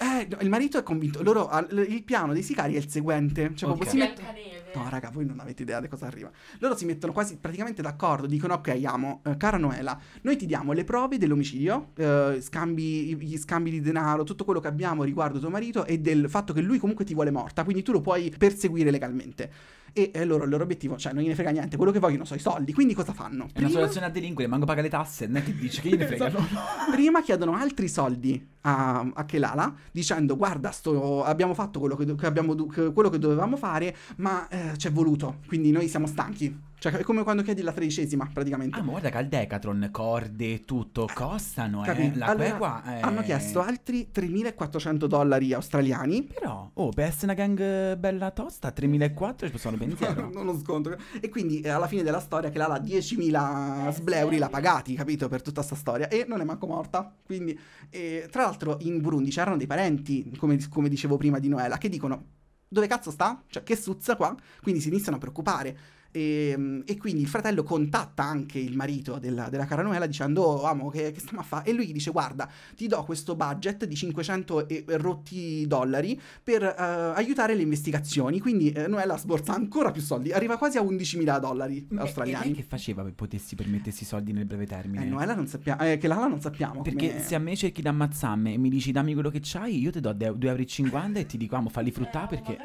[0.00, 1.22] Eh, no, il marito è convinto.
[1.22, 3.52] Loro, il piano dei sicari è il seguente.
[3.54, 3.90] Cioè, proprio Ok.
[3.90, 4.59] si met- Biancaneve.
[4.74, 6.30] No, raga, voi non avete idea di cosa arriva.
[6.58, 10.72] Loro si mettono quasi praticamente d'accordo, dicono: Ok, amo, eh, cara Noela, noi ti diamo
[10.72, 15.50] le prove dell'omicidio, eh, scambi, gli scambi di denaro, tutto quello che abbiamo riguardo tuo
[15.50, 18.90] marito e del fatto che lui comunque ti vuole morta, quindi tu lo puoi perseguire
[18.90, 19.50] legalmente.
[19.92, 22.38] E eh, loro, il loro obiettivo, cioè, non gliene frega niente, quello che vogliono sono
[22.38, 22.72] i soldi.
[22.72, 23.48] Quindi cosa fanno?
[23.52, 26.06] È una situazione a delinquere, manco paga le tasse, non è che dice che gliene
[26.06, 26.18] frega.
[26.30, 26.90] Esatto.
[26.90, 32.14] Prima chiedono altri soldi a, a Kelala dicendo guarda sto- abbiamo fatto quello che, do-
[32.14, 35.88] che abbiamo do- che- quello che dovevamo fare ma eh, ci è voluto quindi noi
[35.88, 39.26] siamo stanchi cioè è come quando chiedi la tredicesima praticamente Ah, ma guarda che al
[39.28, 41.86] Decathlon, corde, tutto, costano, eh.
[41.86, 42.18] Capito?
[42.18, 43.00] La Allora, quegua è...
[43.02, 48.72] hanno chiesto altri 3.400 dollari australiani Però, oh, per essere una gang eh, bella tosta,
[48.74, 50.30] 3.400 ci possiamo pensiero.
[50.32, 54.48] non lo scontro e quindi eh, alla fine della storia Kelala 10.000 Eh, sbleuri l'ha
[54.48, 57.58] pagati capito per tutta sta storia e non è manco morta quindi
[57.90, 61.90] eh, tra l'altro in Burundi c'erano dei parenti come, come dicevo prima di Noela che
[61.90, 62.38] dicono
[62.72, 63.42] dove cazzo sta?
[63.48, 64.32] Cioè, che suzza qua?
[64.62, 65.76] Quindi si iniziano a preoccupare.
[66.12, 70.64] E, e quindi il fratello contatta anche il marito della, della cara Noela dicendo oh,
[70.64, 73.84] amo che, che stiamo a fare e lui gli dice guarda ti do questo budget
[73.84, 76.74] di 500 e rotti dollari per eh,
[77.14, 81.86] aiutare le investigazioni quindi eh, Noela sborsa ancora più soldi arriva quasi a 11.000 dollari
[81.88, 85.04] E- E australiani lei che faceva per potessi permettersi i soldi nel breve termine?
[85.06, 87.82] eh, Noela non sappiamo eh, che Lala non sappiamo Perché come- se a me cerchi
[87.82, 91.26] di ammazzarmi e mi dici dammi quello che c'hai, io ti do 2,50 euro e
[91.26, 92.56] ti dico amo falli fruttare Eh, perché...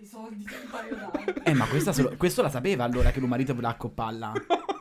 [0.00, 1.32] i soldi di un paio d'anni.
[1.44, 4.32] Eh ma questa solo- questo la sapeva allora che lui marito voleva accopparla.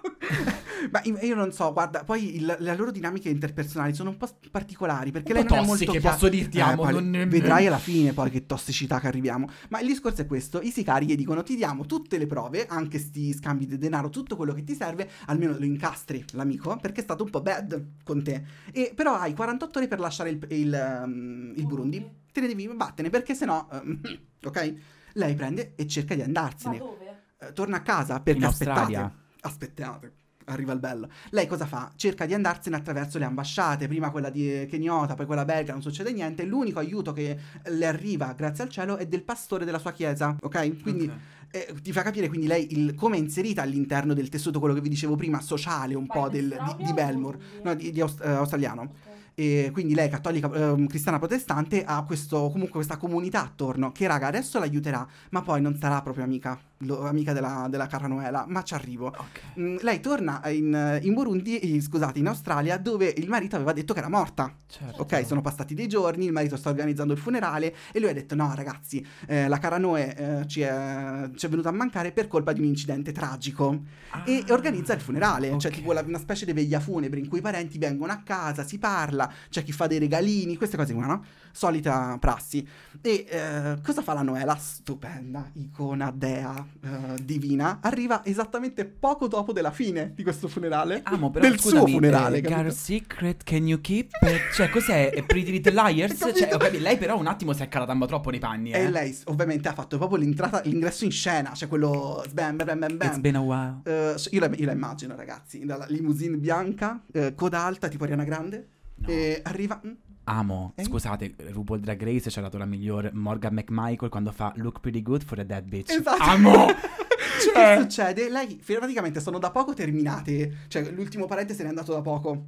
[0.92, 5.12] Ma io non so, guarda, poi il- le loro dinamiche interpersonali sono un po' particolari
[5.12, 6.16] perché Un lei non è molto tossiche, chiara.
[6.16, 9.50] posso dirti, Eh, amo, poi non- Vedrai alla fine poi che tossicità che arriviamo.
[9.70, 13.00] Ma il discorso è questo, i sicari gli dicono ti diamo tutte le prove, anche
[13.00, 17.04] sti scambi di denaro, tutto quello che ti serve, almeno lo incastri l'amico, perché è
[17.04, 18.44] stato un po' bad con te.
[18.72, 22.06] E però hai 48 ore per lasciare il, il, um, il Burundi.
[22.32, 24.00] Te ne devi vattene perché sennò um,
[24.46, 24.74] ok?
[25.18, 26.78] Lei prende e cerca di Ma andarsene.
[26.78, 27.22] dove?
[27.40, 28.80] Eh, torna a casa perché In aspettate.
[28.80, 29.16] Australia.
[29.42, 30.12] Aspettate.
[30.50, 31.10] Arriva il bello.
[31.32, 31.92] Lei cosa fa?
[31.98, 36.14] Cerca di andarsene attraverso le ambasciate, prima quella di Kenyota, poi quella belga, non succede
[36.14, 36.46] niente.
[36.46, 40.82] L'unico aiuto che le arriva, grazie al cielo, è del pastore della sua chiesa, ok?
[40.82, 41.12] Quindi
[41.52, 44.82] eh, ti fa capire quindi lei il- come è inserita all'interno del tessuto, quello che
[44.82, 48.20] vi dicevo prima, sociale un Ma po' del- di, di Belmore, no, di, di aus-
[48.22, 48.82] eh, australiano.
[48.82, 49.16] Ok.
[49.40, 54.26] E quindi lei, cattolica ehm, cristiana protestante, ha questo, comunque questa comunità attorno che, raga,
[54.26, 58.64] adesso l'aiuterà, ma poi non sarà proprio amica, lo- amica della, della cara Noela, ma
[58.64, 59.06] ci arrivo.
[59.16, 59.42] Ok.
[59.60, 63.94] Mm, lei torna in, in Burundi, eh, scusate, in Australia, dove il marito aveva detto
[63.94, 64.52] che era morta.
[64.66, 65.04] Certo.
[65.04, 68.34] Ok, sono passati dei giorni, il marito sta organizzando il funerale e lui ha detto
[68.34, 72.28] no ragazzi, eh, la cara Noe eh, ci, è, ci è venuta a mancare per
[72.28, 73.84] colpa di un incidente tragico
[74.26, 75.78] e Ah, organizza il funerale, cioè ok.
[75.78, 78.80] tipo la- una specie di veglia funebre in cui i parenti vengono a casa, si
[78.80, 81.24] parla, c'è chi fa dei regalini, queste cose qua, no?
[81.52, 82.68] Solita prassi.
[83.02, 84.56] E eh, cosa fa la Noela?
[84.56, 91.02] Stupenda, icona, dea, eh, divina, arriva esattamente poco dopo della fine di questo funerale.
[91.04, 92.72] Amo, però del scusami, suo funerale, eh, capito?
[92.72, 94.12] Secret Can You Keep?
[94.22, 95.12] Eh, Cioè, cos'è?
[95.12, 96.18] È Pretty Little Liars?
[96.38, 98.80] Cioè, capito, lei però un attimo si è calata un po' troppo nei panni, eh.
[98.82, 102.98] E lei ovviamente ha fatto proprio l'entrata, l'ingresso in scena, cioè quello sbam bam bam
[102.98, 103.08] bam.
[103.08, 103.82] It's been a while.
[103.84, 108.24] Eh, io, la, io la immagino ragazzi, dalla limousine bianca, eh, coda alta tipo Ariana
[108.24, 108.68] Grande,
[109.00, 109.08] No.
[109.10, 109.80] e arriva...
[109.86, 109.92] mm,
[110.26, 110.84] Amo, Eh?
[110.84, 115.02] scusate, RuPaul Drag Race ci ha dato la miglior Morgan McMichael quando fa Look pretty
[115.02, 115.92] good for a dead bitch.
[115.92, 116.22] Esatto.
[116.24, 116.66] Amo!
[117.38, 118.30] Che Cioè, succede?
[118.32, 122.46] Lei praticamente sono da poco terminate, cioè l'ultimo parente se n'è andato da poco.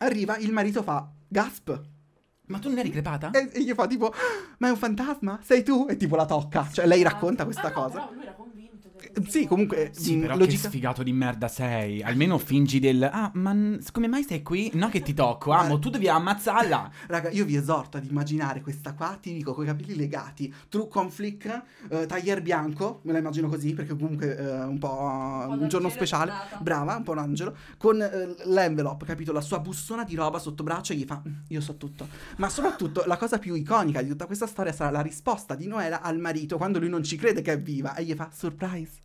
[0.00, 1.80] Arriva, il marito fa gasp.
[2.48, 3.30] ma tu non eri crepata?
[3.30, 4.12] E, e gli fa tipo,
[4.58, 5.40] ma è un fantasma?
[5.42, 5.86] Sei tu?
[5.88, 6.68] E tipo la tocca.
[6.70, 8.00] Cioè lei racconta questa Ah, no, cosa.
[8.00, 8.34] Però lui Eh,
[9.26, 12.02] sì, comunque, Sì, mm, però logica- che sfigato di merda sei.
[12.02, 13.02] Almeno fingi del...
[13.02, 13.54] Ah, ma
[13.92, 14.70] come mai sei qui?
[14.74, 16.90] No che ti tocco, amo, tu devi ammazzarla.
[17.08, 21.00] Raga, io vi esorto ad immaginare questa qua, ti dico, con i capelli legati, trucco
[21.00, 24.98] on flick, eh, taglier bianco, me la immagino così, perché comunque eh, un po'
[25.48, 29.58] un, po' giorno speciale, brava, un po' un angelo, con eh, l'envelope, capito, la sua
[29.60, 32.06] bussona di roba sotto braccio e gli fa, "Mm, io so tutto.
[32.36, 36.00] Ma soprattutto la cosa più iconica di tutta questa storia sarà la risposta di Noela
[36.02, 39.00] al marito quando lui non ci crede che è viva e gli fa, surprise,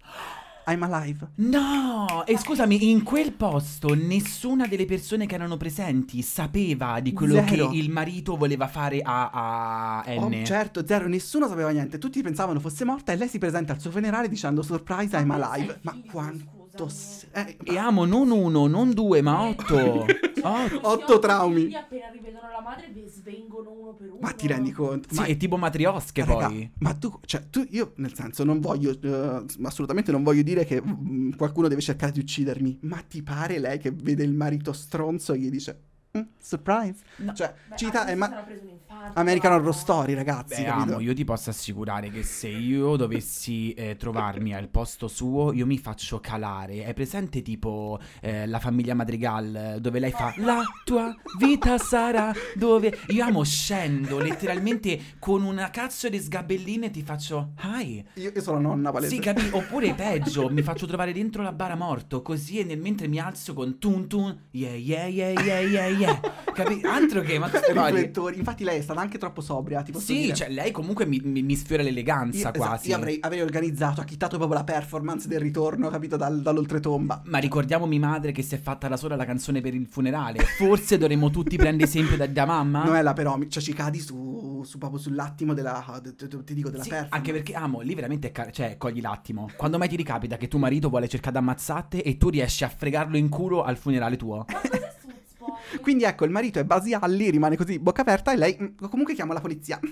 [0.68, 1.28] I'm alive.
[1.36, 2.24] No!
[2.28, 7.70] E scusami, in quel posto nessuna delle persone che erano presenti sapeva di quello Zero.
[7.70, 10.46] che il marito voleva fare a, a Oh, N.
[10.46, 13.90] certo, zero, nessuno sapeva niente, tutti pensavano fosse morta e lei si presenta al suo
[13.90, 15.80] funerale dicendo surprise, I'm alive.
[15.82, 16.59] Ma quanto...
[16.84, 16.94] otto...
[17.32, 20.06] eh, E amo non uno, non due, ma otto.
[20.42, 20.80] Otto.
[20.88, 21.60] Otto traumi.
[21.64, 24.20] Quindi appena rivedono la madre vi svengono uno per uno.
[24.22, 25.10] Ma ti rendi conto?
[25.12, 26.72] Sì, Ma- è tipo matriosche Raga, poi.
[26.80, 30.82] ma tu, cioè, tu, io nel senso non voglio, eh, assolutamente non voglio dire che
[30.82, 35.34] mm, qualcuno deve cercare di uccidermi, ma ti pare lei che vede il marito stronzo
[35.34, 35.82] e gli dice,
[36.18, 37.04] "Mm, surprise?
[37.18, 37.34] No.
[37.34, 39.54] Cioè, Beh, cita, è se ma- sarà preso infarto, American.
[39.54, 44.54] Horror Story, ragazzi, Beh, amo, io ti posso assicurare che se io dovessi eh, trovarmi
[44.54, 46.84] al posto suo, io mi faccio calare.
[46.84, 52.98] È presente tipo eh, la famiglia Madrigal, dove lei fa La tua vita sarà dove...
[53.10, 58.04] Io amo scendo letteralmente con una cazzo di sgabelline e ti faccio Hi.
[58.16, 59.16] Io, io sono nonna palese.
[59.16, 59.50] Sì, capi?
[59.54, 63.54] Oppure peggio, mi faccio trovare dentro la bara morto, così e nel mentre mi alzo
[63.54, 66.20] con tun tun, yeah yeah yeah yeah yeah yeah.
[66.54, 66.82] Capi?
[66.84, 68.38] Altro che, ma cose- Riflettori.
[68.38, 70.34] Infatti lei è stata anche troppo sobria, ti posso Sì, dire.
[70.36, 72.90] cioè lei comunque mi, mi- mi sfiora l'eleganza io, esatto, quasi.
[72.90, 77.22] io avrei, avrei organizzato, acchittato proprio la performance del ritorno, capito, dal- dall'oltretomba.
[77.26, 80.40] Ma ricordiamo mia madre che si è fatta da sola la canzone per il funerale.
[80.58, 82.84] Forse dovremmo tutti prendere esempio da, da mamma?
[82.86, 86.84] Noella però, cioè ci cadi su, su proprio sull'attimo della, de- de- ti dico, della
[86.84, 87.16] Sì, performance.
[87.16, 89.50] anche perché amo, lì veramente è car- cioè, cogli l'attimo.
[89.56, 92.70] Quando mai ti ricapita che tuo marito vuole cercare di ammazzarti e tu riesci a
[92.70, 94.46] fregarlo in culo al funerale tuo?
[94.50, 95.49] Ma cos'è Suits poi?
[95.82, 99.34] Quindi ecco, il marito è Basialli, rimane così bocca aperta e lei mm, comunque chiama
[99.34, 99.80] la polizia.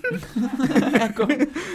[0.92, 1.26] ecco,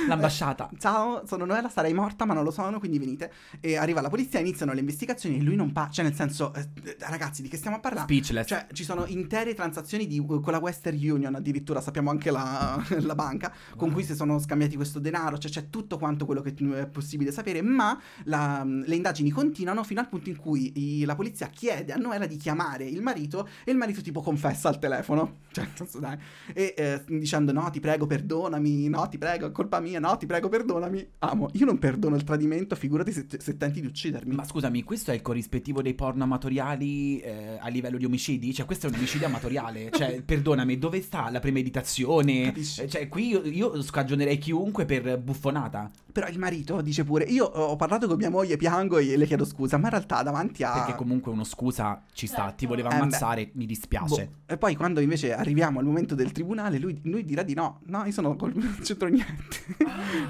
[0.08, 0.70] l'ambasciata.
[0.78, 3.32] Ciao, sono Noella, sarei morta ma non lo sono, quindi venite.
[3.60, 5.90] E arriva la polizia, iniziano le investigazioni e lui non pa...
[5.92, 6.68] Cioè nel senso, eh,
[7.00, 8.06] ragazzi, di che stiamo a parlare?
[8.06, 8.48] Speechless.
[8.48, 13.16] Cioè, ci sono intere transazioni di, con la Western Union, addirittura sappiamo anche la, la
[13.16, 16.88] banca, con cui si sono scambiati questo denaro, cioè c'è tutto quanto quello che è
[16.88, 21.48] possibile sapere, ma la- le indagini continuano fino al punto in cui i- la polizia
[21.48, 25.68] chiede a Noella di chiamare il marito e il marito tipo confessa al telefono, cioè,
[25.74, 26.18] senso, dai,
[26.54, 30.26] e eh, dicendo no, ti prego, perdonami, no, ti prego, è colpa mia, no, ti
[30.26, 31.08] prego, perdonami.
[31.20, 34.34] Amo, io non perdono il tradimento, figurati se, se tenti di uccidermi.
[34.34, 38.54] Ma scusami, questo è il corrispettivo dei porno amatoriali eh, a livello di omicidi?
[38.54, 39.92] Cioè, questo è un omicidio amatoriale.
[40.04, 42.46] Cioè, perdonami, dove sta la premeditazione?
[42.46, 42.82] Capisci?
[42.82, 45.92] Eh, Cioè, qui io, io scagionerei chiunque per buffonata.
[46.14, 49.46] Però il marito dice pure, io ho parlato con mia moglie, piango e le chiedo
[49.46, 50.72] scusa, ma in realtà davanti a...
[50.72, 52.56] Perché comunque uno scusa ci sta, Certo.
[52.58, 53.00] ti voleva Eh, beh.
[53.02, 54.30] ammazzare, mi dispiace.
[54.46, 54.54] Boh.
[54.54, 57.80] E poi quando invece arriviamo al momento del tribunale, lui, lui dirà di no.
[57.88, 58.54] No, io sono col...
[58.56, 59.58] non c'entro niente.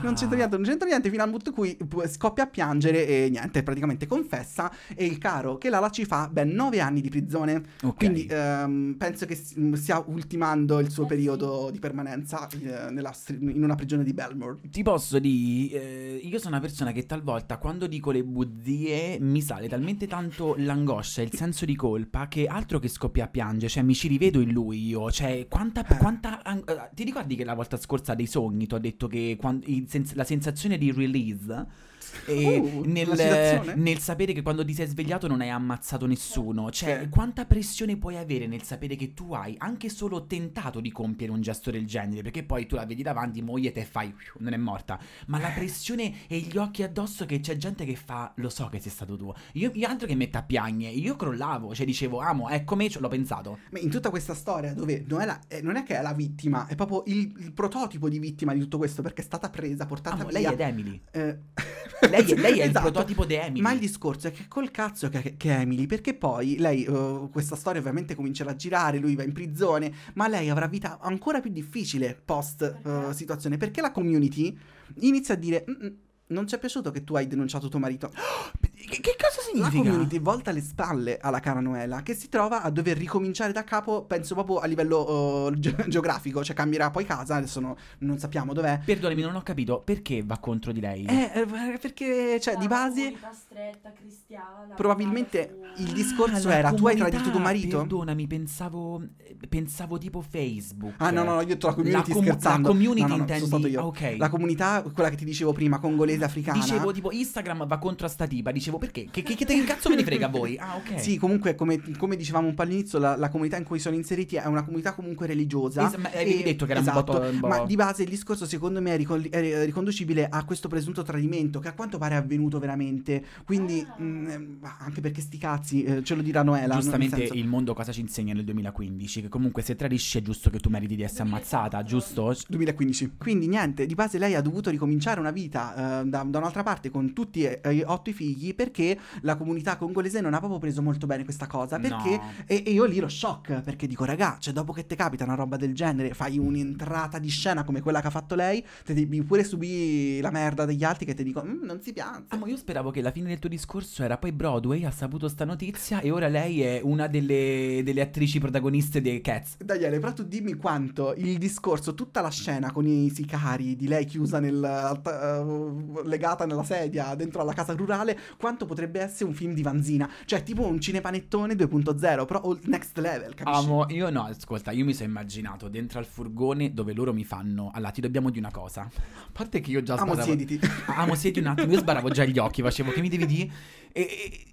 [0.02, 3.30] non c'entro niente, non c'entro niente, fino al punto in cui scoppia a piangere e
[3.30, 4.72] niente, praticamente confessa.
[4.96, 7.62] E il caro che Lala ci fa ben nove anni di prigione.
[7.84, 7.96] Ok.
[7.98, 13.14] Quindi ehm, penso che si- stia ultimando il suo Eh periodo di permanenza eh, nella
[13.40, 14.60] in una prigione di Belmore.
[14.70, 19.42] Ti posso dire, eh, io sono una persona che talvolta quando dico le bugie mi
[19.42, 23.84] sale talmente tanto l'angoscia il senso di colpa che altro che scoppia a piangere, cioè
[23.84, 25.86] mi ci rivedo in lui io, cioè quanta...
[25.86, 25.98] Eh.
[25.98, 29.36] quanta an- eh, ti ricordi che la volta scorsa dei sogni ti ho detto che
[29.40, 31.92] quan- il sens- la sensazione di release...
[32.26, 37.02] E Uh, nel, nel sapere che quando ti sei svegliato non hai ammazzato nessuno, cioè
[37.04, 37.10] Sì.
[37.10, 41.42] quanta pressione puoi avere nel sapere che tu hai anche solo tentato di compiere un
[41.42, 44.58] gesto del genere, perché poi tu la vedi davanti, moglie te e fai, non è
[44.58, 48.68] morta, ma la pressione e gli occhi addosso che c'è gente che fa, lo so
[48.68, 52.20] che sei stato tu, io, io altro che metta a piagne, io crollavo, cioè dicevo,
[52.20, 53.60] amo, eccomi, ce l'ho pensato.
[53.72, 56.76] Ma in tutta questa storia dove Noella eh, non è che è la vittima, è
[56.76, 60.30] proprio il, il prototipo di vittima di tutto questo perché è stata presa, portata Amo,
[60.30, 60.40] via.
[60.40, 61.02] lei è ed Emily.
[61.12, 61.38] Eh,
[62.10, 62.92] Lei, è- lei è il esatto.
[62.92, 63.62] prototipo di Emily.
[63.62, 67.28] Ma il discorso è che col cazzo che, che è Emily, perché poi lei, eh,
[67.32, 71.40] questa storia ovviamente comincerà a girare, lui va in prigione, ma lei avrà vita ancora
[71.40, 73.14] più difficile post Perché?
[73.14, 74.58] situazione, perché la community
[75.00, 75.66] inizia a dire...
[75.70, 75.90] "Mm, mm,
[76.28, 78.12] non ci è piaciuto che tu hai denunciato tuo marito.
[78.86, 79.90] Che, che cosa La significa?
[79.90, 84.04] community volta le spalle alla cara Noela che si trova a dover ricominciare da capo,
[84.04, 88.54] penso proprio a livello eh, ge- geografico, cioè cambierà poi casa, adesso no- non sappiamo
[88.54, 88.82] dov'è.
[88.86, 91.06] Perdonami, non ho capito perché va contro di lei.
[91.06, 91.46] Eh, eh,
[91.80, 94.74] perché cioè di La base comunità stretta, cristiana.
[94.76, 97.78] probabilmente il discorso Ah, la era tu hai tradito tuo marito?
[97.78, 99.02] Perdonami, pensavo,
[99.50, 100.96] pensavo tipo Facebook.
[100.98, 102.62] Ah no no, no, io ho detto la community La com- scherzando.
[102.68, 103.80] la community no, no, intendi- sono stato io.
[103.82, 104.16] ah, ok.
[104.18, 106.60] La comunità, quella che ti dicevo prima, congolese africana.
[106.60, 108.52] Dicevo tipo Instagram va contro a sta tipa.
[108.52, 109.08] Dicevo perché?
[109.12, 110.58] Che, che, che, che cazzo me ne frega a voi?
[110.64, 111.00] Ah, ok.
[111.00, 114.36] Sì, comunque, come, come dicevamo un po' all'inizio, la, la comunità in cui sono inseriti
[114.38, 115.88] è una comunità comunque religiosa.
[115.88, 118.04] Es- ma avevi E- detto che era un esatto, botto- un po'- Ma di base
[118.04, 121.98] il discorso, secondo me, è, ricol- è riconducibile a questo presunto tradimento che a quanto
[121.98, 123.24] pare è avvenuto veramente.
[123.46, 124.02] Quindi, Ah.
[124.02, 126.76] mh, eh, anche perché sti cazzi, eh, ce lo dirà Noela.
[126.76, 129.22] Giustamente senso- il mondo cosa ci insegna nel 2015?
[129.24, 132.34] Che comunque se tradisci è giusto che tu meriti di essere ammazzata, giusto?
[132.48, 133.14] 2015.
[133.18, 136.90] Quindi niente, di base lei ha dovuto ricominciare una vita eh, da, da un'altra parte
[136.90, 140.60] con tutti e e otto i figli perché perché la comunità congolese non ha proprio
[140.60, 141.80] preso molto bene questa cosa.
[141.80, 142.22] Perché No.
[142.46, 145.36] e, e io lì lo shock perché dico, raga, cioè dopo che ti capita una
[145.36, 149.22] roba del genere, fai un'entrata di scena come quella che ha fatto lei, te devi
[149.24, 152.26] pure subire la merda degli altri che ti dicono, "Mm, non si piange.
[152.30, 155.28] Ah, ma io speravo che la fine del tuo discorso era poi Broadway ha saputo
[155.28, 159.58] sta notizia e ora lei è una delle, delle attrici protagoniste dei Cats.
[159.64, 164.06] Daniele, però tu dimmi quanto il discorso, tutta la scena con i sicari di lei
[164.06, 169.54] chiusa nel, eh, legata nella sedia dentro alla casa rurale, quanto potrebbe essere un film
[169.54, 170.10] di Vanzina?
[170.26, 173.66] Cioè, tipo un cinepanettone 2.0, però all- next level, capisci?
[173.66, 177.72] Amo, io no, ascolta, io mi sono immaginato dentro al furgone dove loro mi fanno.
[177.74, 178.82] Allora, ti dobbiamo di una cosa.
[178.82, 180.28] A parte che io già Amo, sparavo.
[180.28, 180.60] siediti.
[180.88, 181.72] Amo, siedi un attimo.
[181.72, 183.52] Io sbaravo già gli occhi, facevo che mi devi dire.
[183.92, 184.02] E,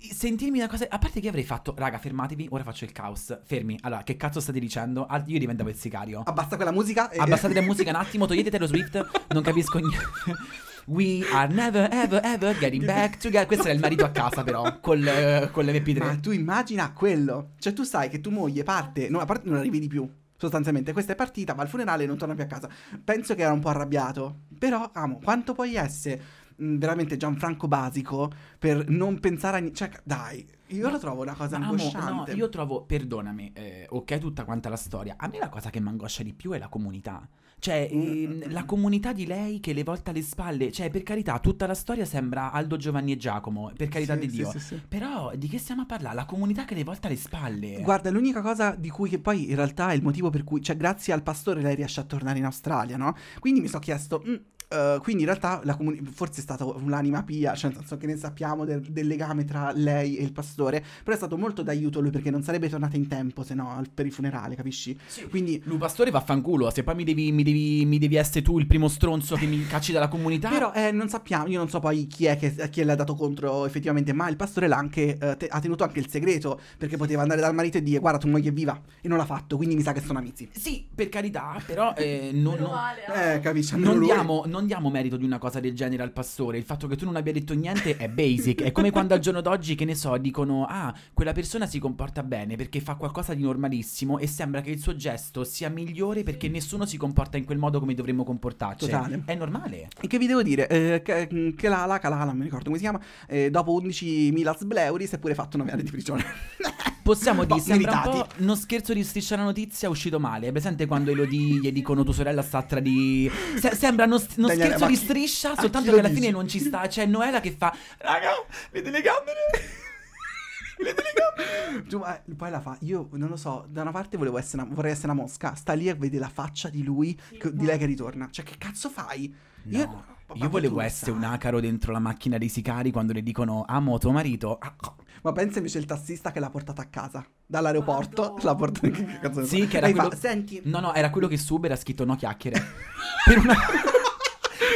[0.00, 0.86] e- sentirmi una cosa.
[0.88, 1.74] A parte che avrei fatto.
[1.76, 3.38] Raga, fermatevi, ora faccio il caos.
[3.44, 3.78] Fermi.
[3.82, 5.06] Allora, che cazzo state dicendo?
[5.26, 6.22] Io diventavo il sicario.
[6.24, 7.18] Abbassa quella musica e...
[7.18, 9.98] Abbassate la musica un attimo, togliete Taylor Swift, non capisco niente.
[10.86, 13.46] We are never ever ever getting back together.
[13.46, 15.98] Questo era il marito a casa, però, col, eh, con l'MP3.
[15.98, 17.50] Ma tu immagina quello.
[17.58, 20.08] Cioè, tu sai che tua moglie parte, no, a parte non la rivedi più.
[20.36, 22.68] Sostanzialmente, questa è partita, va al funerale e non torna più a casa.
[23.04, 24.40] Penso che era un po' arrabbiato.
[24.58, 26.22] Però, amo, quanto puoi essere
[26.62, 29.60] veramente Gianfranco basico per non pensare a.
[29.60, 32.32] ni- Cioè, dai, io lo trovo una cosa Ma amo, no, angosciante.
[32.32, 35.14] io trovo, perdonami, eh, ok, tutta quanta la storia.
[35.18, 37.26] A me la cosa che mi angoscia di più è la comunità.
[37.60, 38.02] Cioè, Mm.
[38.42, 40.72] ehm, la comunità di lei che le volta alle spalle.
[40.72, 44.26] Cioè, per carità, tutta la storia sembra Aldo, Giovanni e Giacomo, per carità Sì, di
[44.28, 44.50] Dio.
[44.50, 44.80] sì, sì.
[44.88, 46.14] Però, di che stiamo a parlare?
[46.14, 47.80] La comunità che le volta alle spalle.
[47.82, 50.76] Guarda, l'unica cosa di cui che poi in realtà è il motivo per cui, cioè,
[50.76, 53.14] grazie al pastore lei riesce a tornare in Australia, no?
[53.38, 54.34] Quindi mi sono chiesto, mm,
[54.70, 58.06] eh, quindi in realtà la comuni- forse è stata un'anima pia, cioè nel senso che
[58.06, 62.00] ne sappiamo del, del legame tra lei e il pastore, però è stato molto d'aiuto
[62.00, 64.96] lui perché non sarebbe tornata in tempo se no al- per il funerale, capisci?
[65.28, 68.66] Quindi Lu pastore vaffanculo, se poi mi devi, mi, devi, mi devi essere tu il
[68.66, 70.48] primo stronzo che mi cacci dalla comunità.
[70.48, 73.14] Però eh, non sappiamo, io non so poi chi è che chi le ha dato
[73.14, 76.96] contro effettivamente, ma il pastore l'ha anche, eh, te- ha tenuto anche il segreto perché
[76.96, 79.56] poteva andare dal marito e dire guarda tu moglie è viva e non l'ha fatto,
[79.56, 80.48] quindi mi sa che sono amici.
[80.52, 83.20] Sì, per carità, però eh, non, non- male, ah.
[83.32, 83.76] Eh, capisci?
[83.78, 86.58] non lui- diamo, non diamo merito di una cosa del genere al pastore.
[86.58, 88.62] Il fatto che tu non abbia detto niente è basic.
[88.62, 92.22] È come quando al giorno d'oggi, che ne so, dicono: Ah, quella persona si comporta
[92.22, 96.48] bene perché fa qualcosa di normalissimo e sembra che il suo gesto sia migliore perché
[96.48, 98.86] nessuno si comporta in quel modo come dovremmo comportarci.
[98.86, 99.22] Totale.
[99.24, 99.88] È normale.
[100.00, 100.68] E che vi devo dire?
[100.68, 104.56] Eh, che, che la, la Calala, non mi ricordo come si chiama, eh, dopo 11.000
[104.56, 106.24] sbleuri si è pure fatto 9 anni di prigione.
[107.02, 110.48] Possiamo Boh, dire, sembra un po' uno scherzo di striscia la notizia uscito male.
[110.48, 113.30] È presente quando Elodie gli dicono tua sorella sta tra di...
[113.58, 116.20] Se- sembra uno, uno Daniele, scherzo ma di chi- striscia, soltanto che alla dici?
[116.20, 116.86] fine non ci sta.
[116.88, 117.74] C'è Noela che fa...
[117.98, 118.30] Raga,
[118.70, 119.38] le telecamere...
[120.78, 121.84] le telecamere...
[121.86, 122.76] Giù, eh, poi la fa.
[122.80, 123.66] Io non lo so.
[123.68, 125.54] Da una parte volevo essere una- vorrei essere una mosca.
[125.54, 128.28] Sta lì e vede la faccia di lui, che- di lei che ritorna.
[128.30, 129.34] Cioè, che cazzo fai?
[129.64, 133.64] No, Io, io volevo essere un acaro dentro la macchina dei sicari quando le dicono
[133.66, 134.58] amo tuo marito.
[134.58, 134.74] Ah,
[135.22, 138.22] Ma pensa invece il tassista che l'ha portata a casa dall'aeroporto.
[138.22, 138.42] Madonna.
[138.44, 138.88] L'ha portata.
[138.90, 139.44] Che cazzo.
[139.44, 141.76] Sì, che era Lei fa, quello- Senti, No, no, era quello che su Uber ha
[141.76, 142.62] scritto no chiacchiere.
[143.26, 143.54] per, una...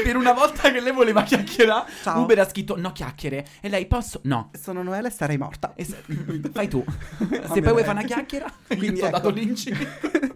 [0.05, 2.21] per una volta che lei voleva chiacchierare, Ciao.
[2.23, 3.47] Uber ha scritto no chiacchiere.
[3.61, 4.21] E lei posso?
[4.25, 4.51] No.
[4.61, 5.73] sono Noele e sarei morta.
[5.75, 6.03] E se-
[6.53, 6.85] Fai tu.
[7.55, 9.17] Se poi vuoi fare una chiacchiera, Quindi ho ecco.
[9.17, 10.33] dato l'incipit.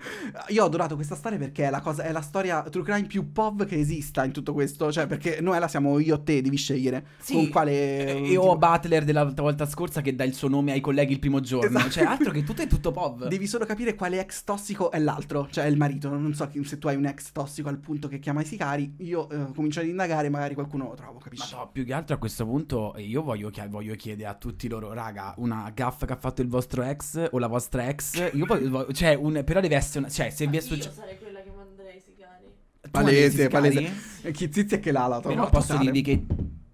[0.49, 3.33] Io ho adorato questa storia perché è la, cosa, è la storia true crime più
[3.33, 4.91] pov che esista in tutto questo.
[4.91, 8.07] Cioè, perché Noela siamo io o te, devi scegliere con quale.
[8.07, 11.19] E tipo- ho Butler della volta scorsa che dà il suo nome ai colleghi il
[11.19, 11.69] primo giorno.
[11.69, 11.91] Esatto.
[11.91, 13.27] Cioè, altro che tutto è tutto POV.
[13.29, 16.09] Devi solo capire quale ex tossico è l'altro, cioè il marito.
[16.09, 18.95] Non so se tu hai un ex tossico al punto che chiama i sicari.
[18.99, 21.55] Io eh, comincio ad indagare, magari qualcuno lo trovo, Ma capisci?
[21.55, 24.69] no, più che altro a questo punto eh, io voglio, chi- voglio chiedere a tutti
[24.69, 28.15] loro, raga, una gaffa che ha fatto il vostro ex o la vostra ex.
[28.35, 30.93] Io voglio, voglio- cioè, un, però deve essere una, cioè, se vi è Io successo
[30.93, 32.45] sarei quella che manderei i sicari.
[32.91, 33.93] Palese, palese.
[34.23, 35.21] E Chi zizia che l'ala.
[35.21, 36.25] Però posso dirvi che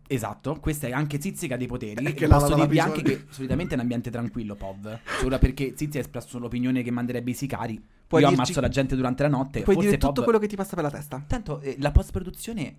[0.07, 2.13] Esatto, questa è anche Zizzica dei poteri.
[2.13, 4.99] Che posso dirvi anche che solitamente è un ambiente tranquillo, POV.
[5.21, 7.83] Solo perché Zizzi ha espresso l'opinione che manderebbe i sicari.
[8.07, 9.63] Puoi Io dirci- ammazzo la gente durante la notte.
[9.63, 10.25] Puoi forse dire tutto POV...
[10.25, 11.25] quello che ti passa per la testa.
[11.27, 12.77] Tanto eh, la post-produzione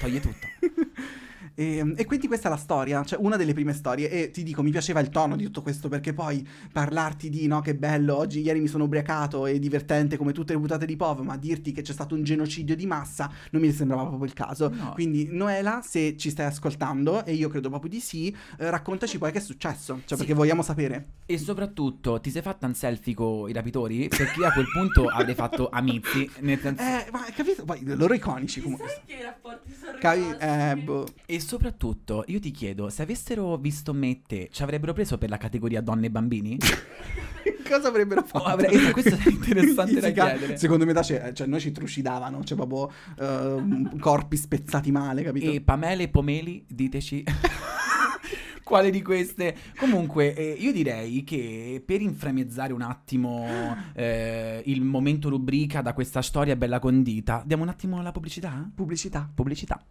[0.00, 0.46] toglie tutto.
[1.58, 4.08] E, e quindi questa è la storia, cioè una delle prime storie.
[4.08, 7.60] E ti dico, mi piaceva il tono di tutto questo perché poi parlarti di no,
[7.62, 11.20] che bello, oggi ieri mi sono ubriacato e divertente come tutte le puntate di POV,
[11.22, 14.68] ma dirti che c'è stato un genocidio di massa non mi sembrava proprio il caso.
[14.72, 14.92] No.
[14.94, 19.32] Quindi, Noela, se ci stai ascoltando, e io credo proprio di sì, eh, raccontaci poi
[19.32, 20.16] che è successo, cioè Sì.
[20.16, 21.06] perché vogliamo sapere.
[21.26, 24.06] E soprattutto, ti sei fatta un selfie con i rapitori?
[24.08, 26.30] Perché a quel punto avrei fatto amici.
[26.40, 26.82] Nel senso...
[26.82, 27.64] Eh, ma hai capito?
[27.64, 29.02] Poi loro iconici comunque.
[29.06, 30.44] che rapporti sono Capi- rimasti.
[30.44, 31.06] eh, boh.
[31.26, 35.30] E soprattutto, io ti chiedo, se avessero visto me e te, ci avrebbero preso per
[35.30, 36.58] la categoria donne e bambini?
[37.66, 38.44] Cosa avrebbero fatto?
[38.44, 40.58] Oh, avrei- questo è interessante da chiedere.
[40.58, 45.50] Secondo me, da ce- cioè, noi ci trucidavano, cioè proprio ehm, corpi spezzati male, capito?
[45.50, 47.24] E Pamele e Pomeli, diteci
[48.62, 49.56] Quale di queste?
[49.78, 56.20] Comunque, eh, io direi che per inframmezzare un attimo eh, il momento rubrica da questa
[56.20, 58.70] storia bella condita, diamo un attimo la pubblicità?
[58.74, 59.26] Pubblicità.
[59.34, 59.82] Pubblicità.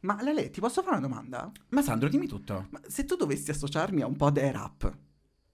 [0.00, 1.50] Ma Lele, ti posso fare una domanda?
[1.70, 2.68] Ma Sandro, dimmi tutto.
[2.70, 4.96] Ma se tu dovessi associarmi a un po' dei rap,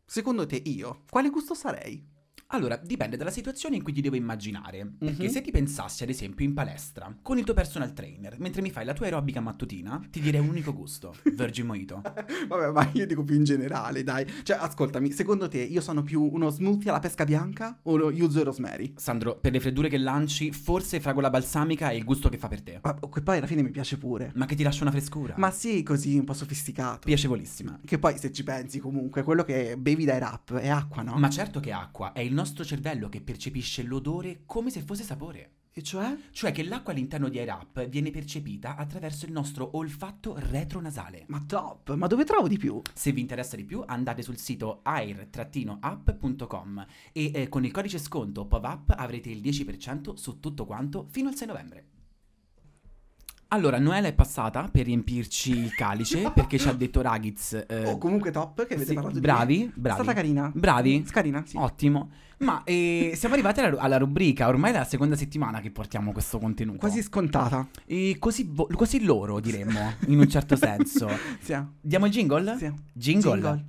[0.04, 2.14] secondo te io, quale gusto sarei?
[2.50, 4.88] Allora, dipende dalla situazione in cui ti devo immaginare.
[4.98, 5.30] Perché Mhm.
[5.30, 8.84] se ti pensassi, ad esempio, in palestra, con il tuo personal trainer, mentre mi fai
[8.84, 12.00] la tua aerobica mattutina, ti direi un unico gusto, Virgin Mojito.
[12.48, 14.24] Vabbè, ma io dico più in generale, dai.
[14.44, 18.38] Cioè, ascoltami, secondo te io sono più uno smoothie alla pesca bianca o lo yuzu
[18.38, 18.92] e rosemary?
[18.96, 22.62] Sandro, per le freddure che lanci, forse fragola balsamica è il gusto che fa per
[22.62, 22.78] te.
[22.80, 24.30] Ma che poi alla fine mi piace pure.
[24.36, 25.34] Ma che ti lascia una frescura.
[25.36, 27.00] Ma sì, così un po' sofisticato.
[27.06, 27.80] Piacevolissima.
[27.84, 31.16] Che poi se ci pensi comunque, quello che bevi dai rap è acqua, no?
[31.18, 35.02] Ma certo che è acqua, è il nostro cervello che percepisce l'odore come se fosse
[35.02, 35.52] sapore.
[35.72, 36.16] E cioè?
[36.30, 41.24] Cioè che l'acqua all'interno di Airap viene percepita attraverso il nostro olfatto retronasale.
[41.28, 42.80] Ma top, ma dove trovo di più?
[42.94, 45.26] Se vi interessa di più andate sul sito air-up.com
[47.12, 51.36] e eh, con il codice sconto POVAP avrete il 10% su tutto quanto fino al
[51.36, 51.95] 6 novembre.
[53.48, 57.64] Allora, Noela è passata per riempirci il calice perché ci ha detto Ragiz.
[57.68, 59.72] eh, oh, comunque top, che avete sì, parlato di bravi, me.
[59.74, 60.00] bravi.
[60.00, 60.50] È stata carina.
[60.52, 61.04] Bravi?
[61.06, 61.56] Scarina, sì.
[61.56, 62.10] Ottimo.
[62.38, 66.38] Ma eh, siamo arrivati alla, alla rubrica, ormai è la seconda settimana che portiamo questo
[66.38, 66.78] contenuto.
[66.78, 67.68] Quasi scontata.
[67.86, 71.08] E così, vo- così loro, diremmo, in un certo senso.
[71.40, 71.56] Sì.
[71.80, 72.56] Diamo il jingle?
[72.58, 72.72] Sì.
[72.92, 73.64] Jingle.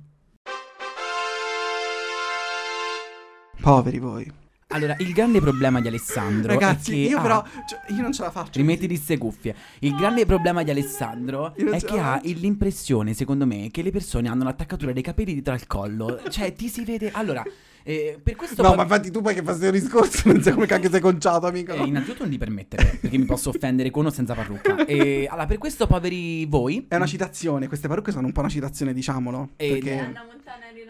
[3.60, 4.32] Poveri voi.
[4.70, 8.12] Allora, il grande problema di Alessandro Ragazzi, è che io ha- però, cioè, io non
[8.12, 8.58] ce la faccio.
[8.58, 9.54] Rimettiti queste cuffie.
[9.78, 12.32] Il grande problema di Alessandro è che ha faccio.
[12.34, 16.20] l'impressione, secondo me, che le persone hanno l'attaccatura dei capelli dietro al collo.
[16.28, 17.10] Cioè, ti si vede.
[17.14, 17.42] Allora,
[17.82, 18.60] eh, per questo.
[18.60, 21.00] No, poi- ma infatti tu poi che fai questo discorso non sai come cacchio sei
[21.00, 21.72] conciato, amico.
[21.72, 24.84] Eh, innanzitutto non ti permettere, perché mi posso offendere con o senza parrucca.
[24.84, 26.84] E, allora, per questo, poveri voi.
[26.88, 29.52] È una citazione, queste parrucche sono un po' una citazione, diciamolo.
[29.56, 29.98] E- perché...
[29.98, 30.88] Anna Montana e Zero.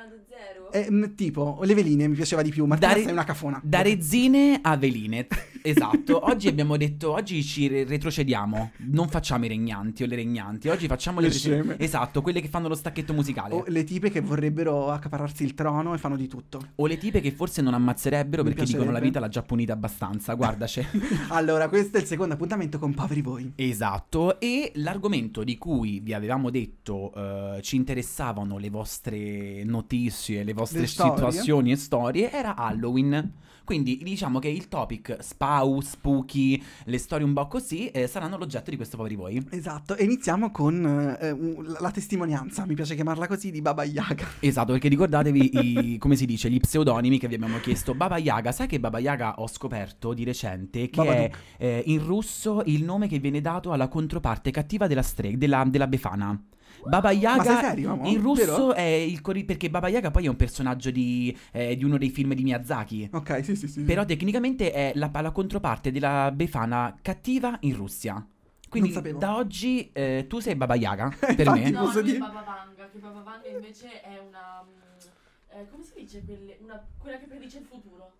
[0.72, 3.60] Eh, tipo, le veline mi piaceva di più, Martina Dare- sei una cafona.
[3.62, 5.26] Da rezzine a veline.
[5.62, 6.24] Esatto.
[6.26, 8.72] Oggi abbiamo detto, oggi ci re- retrocediamo.
[8.78, 10.68] Non facciamo i regnanti o le regnanti.
[10.68, 11.78] Oggi facciamo le, Le sceme.
[11.78, 13.54] Esatto, quelle che fanno lo stacchetto musicale.
[13.54, 16.60] O le tipe che vorrebbero accaparrarsi il trono e fanno di tutto.
[16.76, 19.72] O le tipe che forse non ammazzerebbero Mi perché dicono la vita l'ha già punita
[19.72, 20.34] abbastanza.
[20.34, 20.86] Guardaci.
[21.30, 23.52] Allora, questo è il secondo appuntamento con Poveri Voi.
[23.56, 24.40] esatto.
[24.40, 30.80] E l'argomento di cui vi avevamo detto eh, ci interessavano le vostre notizie, le vostre
[30.80, 31.14] Le storie.
[31.14, 33.32] situazioni e storie era Halloween.
[33.68, 38.70] Quindi diciamo che il topic spau, spooky, le storie un po' così eh, saranno l'oggetto
[38.70, 39.46] di questo poveri voi.
[39.50, 44.26] Esatto, e iniziamo con eh, un- la testimonianza, mi piace chiamarla così, di Baba Yaga.
[44.40, 45.50] Esatto, perché ricordatevi,
[45.92, 47.92] i- come si dice, gli pseudonimi che vi abbiamo chiesto.
[47.94, 51.36] Baba Yaga, sai che Baba Yaga ho scoperto di recente che Babadook.
[51.58, 55.62] è eh, in russo il nome che viene dato alla controparte cattiva della strega, della,
[55.68, 56.42] della Befana.
[56.84, 58.74] Baba Yaga serio, in russo Vero?
[58.74, 62.10] è il cori- perché Baba Yaga poi è un personaggio di, eh, di uno dei
[62.10, 63.08] film di Miyazaki.
[63.12, 63.82] Ok, sì, sì, sì.
[63.82, 68.24] Però tecnicamente è la, la controparte della Befana cattiva in Russia.
[68.68, 71.70] Quindi da oggi eh, tu sei Baba Yaga per Infatti, me.
[71.70, 72.18] No, posso lui dire?
[72.18, 74.62] è Baba Vanga, che Baba Vanga invece è una...
[74.62, 76.22] mm, eh, come si dice?
[76.24, 78.12] Quelle- una- quella che predice il futuro.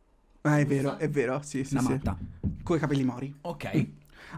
[0.43, 1.89] Ah, è vero, è vero, sì, sì, Una sì.
[1.91, 2.17] matta.
[2.63, 3.35] Con i capelli mori.
[3.43, 3.87] Ok.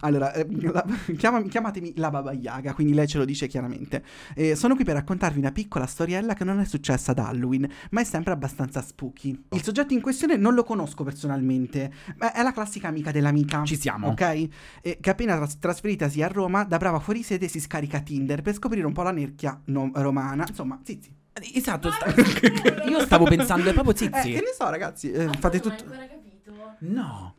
[0.01, 0.85] Allora, eh, la-
[1.16, 4.03] chiamami- chiamatemi la Baba Yaga, quindi lei ce lo dice chiaramente.
[4.35, 8.01] Eh, sono qui per raccontarvi una piccola storiella che non è successa ad Halloween, ma
[8.01, 9.45] è sempre abbastanza spooky.
[9.51, 13.62] Il soggetto in questione non lo conosco personalmente, ma è la classica amica dell'amica.
[13.64, 14.09] Ci siamo.
[14.09, 14.49] Ok?
[14.83, 18.87] Eh, che appena tras- trasferitasi a Roma, da brava fuorisede si scarica Tinder per scoprire
[18.87, 20.45] un po' la nerchia non romana.
[20.49, 21.12] Insomma, zizi.
[21.55, 22.12] Esatto, sta-
[22.89, 24.33] io stavo pensando è proprio Eh, zizi.
[24.33, 25.85] che ne so, ragazzi, eh, fate tutto.
[25.85, 26.53] ancora capito?
[26.81, 27.35] No.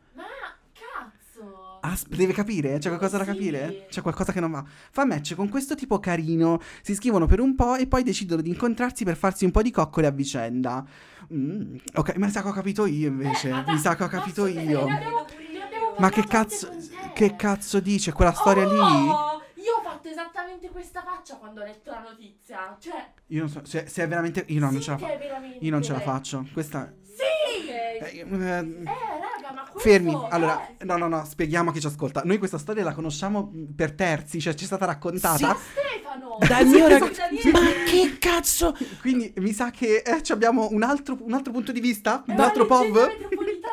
[1.82, 2.78] Asp- Deve capire?
[2.78, 3.88] C'è qualcosa da capire?
[3.90, 4.64] C'è qualcosa che non va.
[4.92, 8.50] Fa match con questo tipo carino, si scrivono per un po' e poi decidono di
[8.50, 10.86] incontrarsi per farsi un po' di coccole a vicenda.
[11.34, 13.50] Mm, ok, ma mi sa che ho capito io invece.
[13.50, 14.86] Eh, mi sa che ho capito io.
[15.98, 16.70] Ma che cazzo,
[17.14, 18.78] che cazzo dice quella storia lì?
[18.78, 22.76] Oh, Io ho fatto esattamente questa faccia quando ho letto la notizia.
[22.80, 24.44] Cioè, Io non so, se, se è veramente...
[24.48, 25.14] Io no, non sì ce la faccio.
[25.14, 25.58] è veramente...
[25.66, 26.48] Io non ce la faccio.
[26.54, 26.92] Questa...
[27.16, 27.68] Sì!
[27.70, 29.89] Eh, Eh, eh, raga, ma questo...
[29.89, 32.22] Fermi, allora, eh, no, no, no, spieghiamo a chi ci ascolta.
[32.26, 35.47] Noi questa storia la conosciamo per terzi, cioè ci è stata raccontata.
[35.47, 36.38] Ma Stefano!
[36.39, 37.22] Dal mio Sì, ragazzo.
[37.51, 38.76] Ma che cazzo?
[39.01, 42.32] Quindi mi sa che eh, ci abbiamo un altro, un altro punto di vista, È
[42.32, 43.09] un altro POV.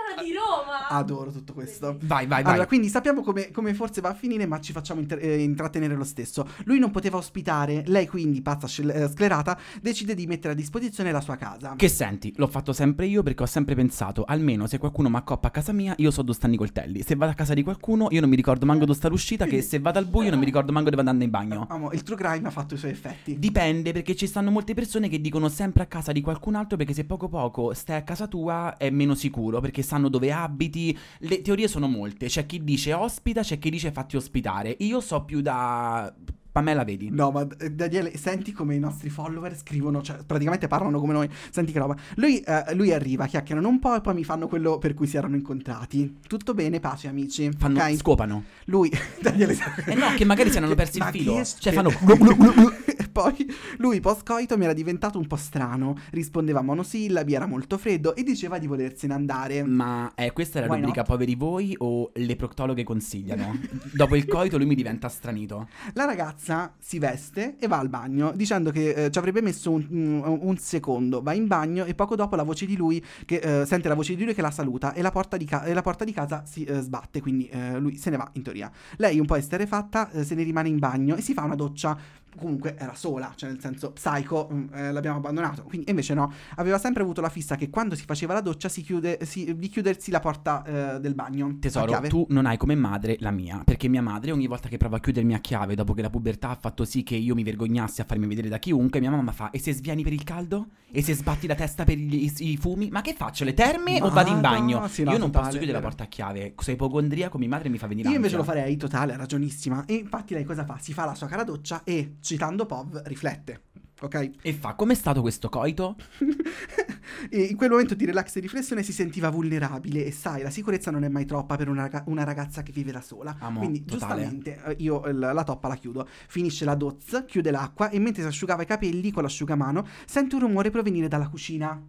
[0.08, 0.68] Metropolitana di Roma!
[0.88, 0.96] ma...
[0.96, 1.98] Adoro tutto questo.
[2.02, 2.52] Vai, vai, vai.
[2.52, 5.94] Allora, quindi sappiamo come, come forse va a finire, ma ci facciamo inter- eh, intrattenere
[5.94, 6.46] lo stesso.
[6.64, 11.12] Lui non poteva ospitare, lei quindi, pazza scel- eh, sclerata, decide di mettere a disposizione
[11.12, 11.74] la sua casa.
[11.76, 15.48] Che senti, l'ho fatto sempre io perché ho sempre pensato, almeno se qualcuno mi accoppa
[15.48, 17.02] a casa mia, io so dove stanno i coltelli.
[17.02, 19.62] Se vado a casa di qualcuno, io non mi ricordo manco dove sta l'uscita, che
[19.62, 21.66] se vado al buio non mi ricordo manco dove andare in bagno.
[21.68, 23.38] Amo, il true crime ha fatto i suoi effetti.
[23.38, 26.92] Dipende perché ci stanno molte persone che dicono sempre a casa di qualcun altro perché
[26.92, 30.96] se poco poco stai a casa tua è meno sicuro perché sanno dove abiti.
[31.18, 34.76] Le teorie sono molte, c'è chi dice ospita, c'è chi dice fatti ospitare.
[34.78, 36.14] Io so più da
[36.58, 37.08] Pamela vedi.
[37.10, 41.28] No, ma eh, Daniele, senti come i nostri follower scrivono, cioè praticamente parlano come noi.
[41.50, 41.96] Senti che roba.
[42.16, 45.16] Lui, eh, lui arriva, chiacchierano un po' e poi mi fanno quello per cui si
[45.16, 46.18] erano incontrati.
[46.26, 47.50] Tutto bene, pace, amici.
[47.56, 47.96] Fanno ok?
[47.96, 48.44] scopano.
[48.64, 48.90] Lui,
[49.22, 51.44] Daniele, Eh no, che magari se ne hanno persi il filo.
[51.44, 51.90] Cioè fanno
[53.18, 53.46] poi
[53.78, 55.96] lui post coito mi era diventato un po' strano.
[56.10, 59.64] Rispondeva a monosillabi, era molto freddo e diceva di volersene andare.
[59.64, 61.08] Ma eh, questa è la Why rubrica not?
[61.08, 63.58] poveri voi o le proctologhe consigliano?
[63.92, 65.68] Dopo il coito lui mi diventa stranito.
[65.94, 69.84] La ragazza si veste e va al bagno dicendo che eh, ci avrebbe messo un,
[69.90, 71.20] un- un secondo.
[71.22, 74.14] Va in bagno e poco dopo la voce di lui che eh, sente la voce
[74.14, 76.44] di lui che la saluta e la porta di, ca- e la porta di casa
[76.46, 78.70] si eh, sbatte, quindi eh, lui se ne va in teoria.
[78.96, 81.98] Lei un po' esterefatta eh, se ne rimane in bagno e si fa una doccia.
[82.36, 85.62] Comunque era sola, cioè nel senso psycho, mm, eh, l'abbiamo abbandonato.
[85.62, 88.82] Quindi invece no, aveva sempre avuto la fissa che quando si faceva la doccia si
[88.82, 90.62] chiude, si- di chiudersi la porta
[90.96, 91.56] eh, del bagno.
[91.58, 94.96] Tesoro, tu non hai come madre la mia, perché mia madre ogni volta che prova
[94.98, 98.00] a chiudermi a chiave dopo che la pubertà ha fatto sì che io mi vergognassi
[98.00, 100.68] a farmi vedere da chiunque, mia mamma fa "E se svieni per il caldo?
[100.90, 102.88] E se sbatti la testa per gli- i, i fumi?
[102.90, 103.44] Ma che faccio?
[103.44, 106.04] Le terme o vado in bagno?" sì, no, io non totale, posso chiudere la porta
[106.04, 106.54] a chiave.
[106.58, 108.54] Sei ipocondriaco, mia madre mi fa venire Io invece lo ansia.
[108.54, 109.84] farei, totale, ragionissima.
[109.86, 110.78] E infatti lei cosa fa?
[110.78, 113.62] Si fa la sua cara doccia e, citando Pov, riflette.
[114.00, 114.30] Ok?
[114.42, 115.96] E fa "Com'è stato questo coito?"
[117.30, 120.90] e in quel momento di relax e riflessione si sentiva vulnerabile e sai, la sicurezza
[120.90, 123.36] non è mai troppa per una, raga- una ragazza che vive da sola.
[123.40, 124.22] Amo, Quindi totale.
[124.22, 126.06] giustamente eh, io eh, la, la toppa la chiudo.
[126.28, 130.42] Finisce la doz, chiude l'acqua e mentre si asciugava i capelli con l'asciugamano sente un
[130.42, 131.80] rumore provenire dalla cucina.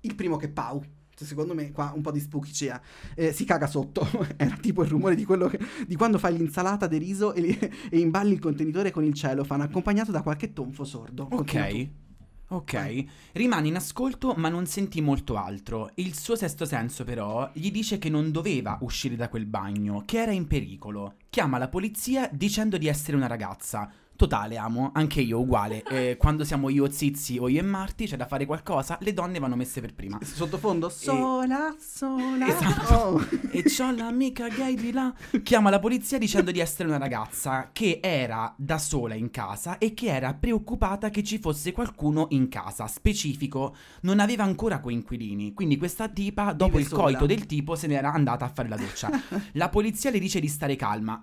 [0.00, 0.82] Il primo che Pau.
[1.22, 2.78] Cioè, Secondo me qua un po' di spooky c'è.
[3.14, 4.06] Eh, si caga sotto.
[4.36, 7.98] Era tipo il rumore di quello che- di quando fai l'insalata di riso e, e
[7.98, 11.28] imballi il contenitore con il cellophane, accompagnato da qualche tonfo sordo.
[11.30, 11.88] Ok.
[12.48, 15.90] Ok, rimane in ascolto ma non senti molto altro.
[15.94, 20.20] Il suo sesto senso però gli dice che non doveva uscire da quel bagno, che
[20.20, 21.14] era in pericolo.
[21.30, 23.90] Chiama la polizia dicendo di essere una ragazza.
[24.22, 25.82] Totale, amo, anche io uguale.
[25.92, 29.38] Eh, quando siamo io Zizi o io e Marti c'è da fare qualcosa, le donne
[29.38, 30.18] vanno messe per prima.
[30.22, 32.46] Sottofondo, sola, sola.
[32.46, 32.94] Esatto.
[32.94, 33.26] oh.
[33.50, 35.12] E c'ho l'amica gay di là.
[35.42, 39.92] Chiama la polizia dicendo di essere una ragazza che era da sola in casa e
[39.92, 42.86] che era preoccupata che ci fosse qualcuno in casa.
[42.86, 45.52] Specifico, non aveva ancora coinquilini.
[45.52, 47.02] Quindi questa tipa, dopo Vive il sola.
[47.02, 49.10] coito del tipo, se n'era andata a fare la doccia.
[49.54, 51.20] La polizia le dice di stare calma.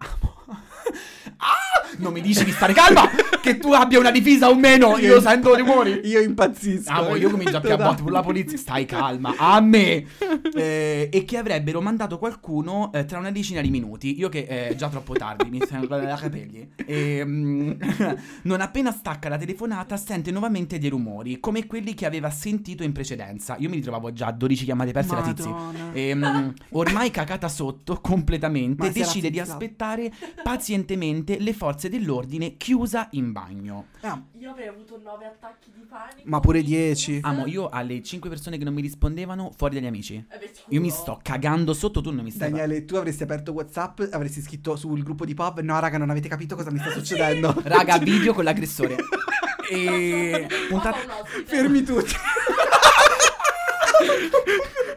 [1.39, 1.95] Ah!
[1.97, 3.09] Non mi dici di stare calma!
[3.41, 6.01] Che tu abbia una divisa o meno, io sento rumori.
[6.09, 6.91] Io impazzisco.
[6.91, 8.57] Ah, poi io comincio a a botte con la polizia.
[8.57, 10.05] Stai calma, a me.
[10.59, 14.17] Eh, e che avrebbero mandato qualcuno eh, tra una decina di minuti.
[14.17, 16.69] Io che è già troppo tardi, mi stanno da capelli.
[16.85, 17.71] E, mm,
[18.43, 22.91] non appena stacca la telefonata, sente nuovamente dei rumori, come quelli che aveva sentito in
[22.91, 23.55] precedenza.
[23.59, 25.49] Io mi ritrovavo già a 12 chiamate perse da tizi.
[25.49, 25.93] Madonna.
[25.93, 30.11] E, mm, ormai cacata sotto completamente, Ma decide di aspettare
[30.43, 33.87] pazientemente le forze dell'ordine chiusa in bagno.
[34.01, 36.21] Ah, Io avrei avuto nove attacchi di panico.
[36.23, 37.19] Ma pure 10.
[37.21, 40.15] Amo, io alle 5 persone che non mi rispondevano, fuori dagli amici.
[40.29, 40.51] Eh.
[40.69, 42.49] Io mi sto cagando sotto, tu non mi stai.
[42.49, 45.59] Daniele, tu avresti aperto WhatsApp, avresti scritto sul gruppo di Pop.
[45.59, 47.53] No, raga, non avete capito cosa mi sta succedendo.
[47.63, 48.95] Raga, video con l'aggressore.
[49.69, 50.97] e puntata.
[51.45, 52.13] Fermi tutti.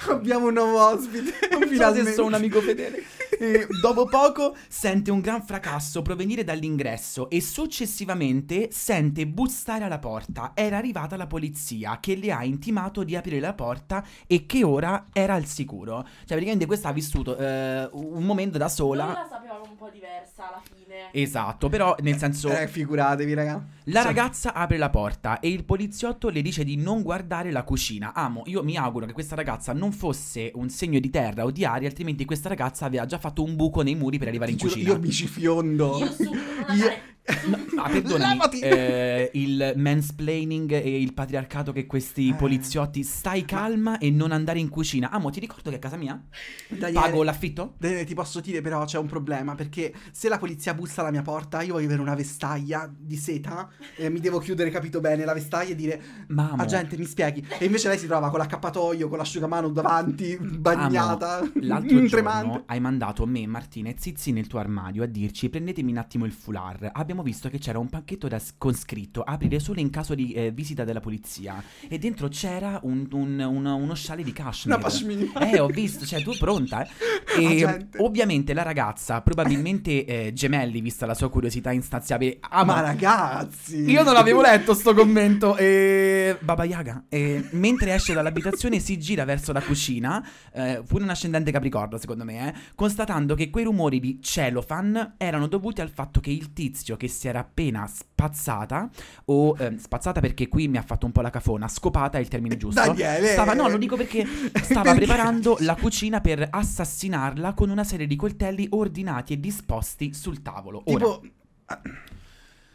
[0.08, 1.32] Abbiamo un nuovo ospite.
[1.50, 3.04] Non so se sono un amico fedele.
[3.42, 10.52] E dopo poco sente un gran fracasso provenire dall'ingresso e successivamente sente bussare alla porta.
[10.54, 15.06] Era arrivata la polizia che le ha intimato di aprire la porta e che ora
[15.12, 16.04] era al sicuro.
[16.04, 19.06] Cioè, praticamente questa ha vissuto eh, un momento da sola.
[19.06, 21.08] la sapevamo un po' diversa alla fine.
[21.10, 22.48] Esatto, però nel senso.
[22.56, 23.66] Eh, figuratevi, raga.
[23.86, 28.14] La ragazza apre la porta e il poliziotto le dice di non guardare la cucina.
[28.14, 31.64] Amo, io mi auguro che questa ragazza non fosse un segno di terra o di
[31.64, 34.90] aria, altrimenti questa ragazza aveva già fatto un buco nei muri per arrivare in cucina.
[34.90, 35.98] io mi ci fiondo.
[35.98, 36.92] Io non Io-
[37.24, 37.62] andare.
[37.76, 42.34] Ah, perdonami, eh, il mansplaining e il patriarcato che questi Eh.
[42.34, 45.10] poliziotti stai calma e non andare in cucina.
[45.10, 46.20] Amo, ti ricordo che a casa mia
[46.68, 47.74] Daniele, pago l'affitto?
[47.78, 51.22] Daniele, ti posso dire però c'è un problema perché se la polizia bussa alla mia
[51.22, 55.34] porta, io voglio avere una vestaglia di seta, eh, mi devo chiudere, capito bene, la
[55.34, 57.46] vestaglia e dire, Mamma, agente mi spieghi.
[57.58, 62.62] E invece lei si trova con l'accappatoio, con l'asciugamano davanti, bagnata, L'altro giorno tremante.
[62.66, 66.32] hai mandato me, Martina e Zizi nel tuo armadio a dirci prendetemi un attimo il
[66.32, 66.88] foulard.
[66.92, 70.50] Abbiamo visto che c'era un pacchetto da, con scritto aprire solo in caso di eh,
[70.52, 71.62] visita della polizia.
[71.86, 74.78] E dentro c'era un- un- un- uno scialle di cashmere.
[74.80, 75.50] Una pashmina.
[75.50, 76.88] Eh, ho visto, cioè tu pronta, eh?
[77.38, 77.98] E Agente.
[77.98, 82.38] ovviamente la ragazza, probabilmente eh, gemelli, vista la sua curiosità instanziabile.
[82.40, 83.78] Ah, Ma ragazzi!
[83.90, 85.56] io non avevo letto sto commento.
[85.56, 86.36] E...
[86.40, 87.04] Baba Yaga.
[87.08, 90.26] E mentre esce dall'abitazione si gira verso la cucina.
[90.54, 95.46] eh, pure un ascendente capricorno, secondo me, eh, constatando che quei rumori di cellophane erano
[95.46, 98.88] dovuti al fatto che il tizio che si era appena spazzata,
[99.24, 102.28] o eh, spazzata perché qui mi ha fatto un po' la cafona, scopata è il
[102.28, 102.80] termine giusto.
[102.80, 103.26] Daniele!
[103.32, 104.24] Stava, no, lo dico perché
[104.62, 104.98] stava Perché?
[105.06, 110.82] preparando la cucina per assassinarla con una serie di coltelli ordinati e disposti sul tavolo.
[110.86, 111.22] Ora, Tipo...
[111.66, 111.80] ah,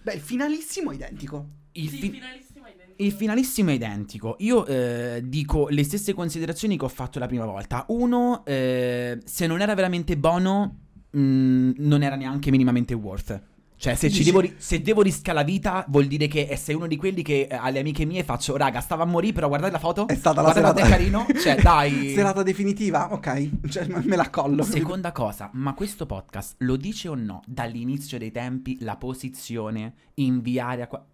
[0.02, 1.48] Beh, il finalissimo è identico.
[1.74, 3.04] il, sì, fi- finalissimo identico.
[3.04, 4.36] il finalissimo è identico.
[4.40, 7.86] Io eh, dico le stesse considerazioni che ho fatto la prima volta.
[7.90, 10.80] Uno, eh, se non era veramente buono,
[11.12, 13.42] mh, non era neanche minimamente worth.
[13.80, 16.88] Cioè, se, ci Dici- devo, se devo rischiare la vita, vuol dire che sei uno
[16.88, 19.80] di quelli che eh, alle amiche mie faccio, raga, stava a morire, però guardate la
[19.80, 20.08] foto.
[20.08, 20.82] È stata la serata...
[20.84, 21.26] è carino.
[21.40, 22.14] Cioè, dai.
[22.16, 23.14] Serata definitiva?
[23.14, 24.64] Ok, cioè, me la collo.
[24.64, 30.82] Seconda cosa, ma questo podcast lo dice o no dall'inizio dei tempi la posizione inviare
[30.82, 31.06] a qua-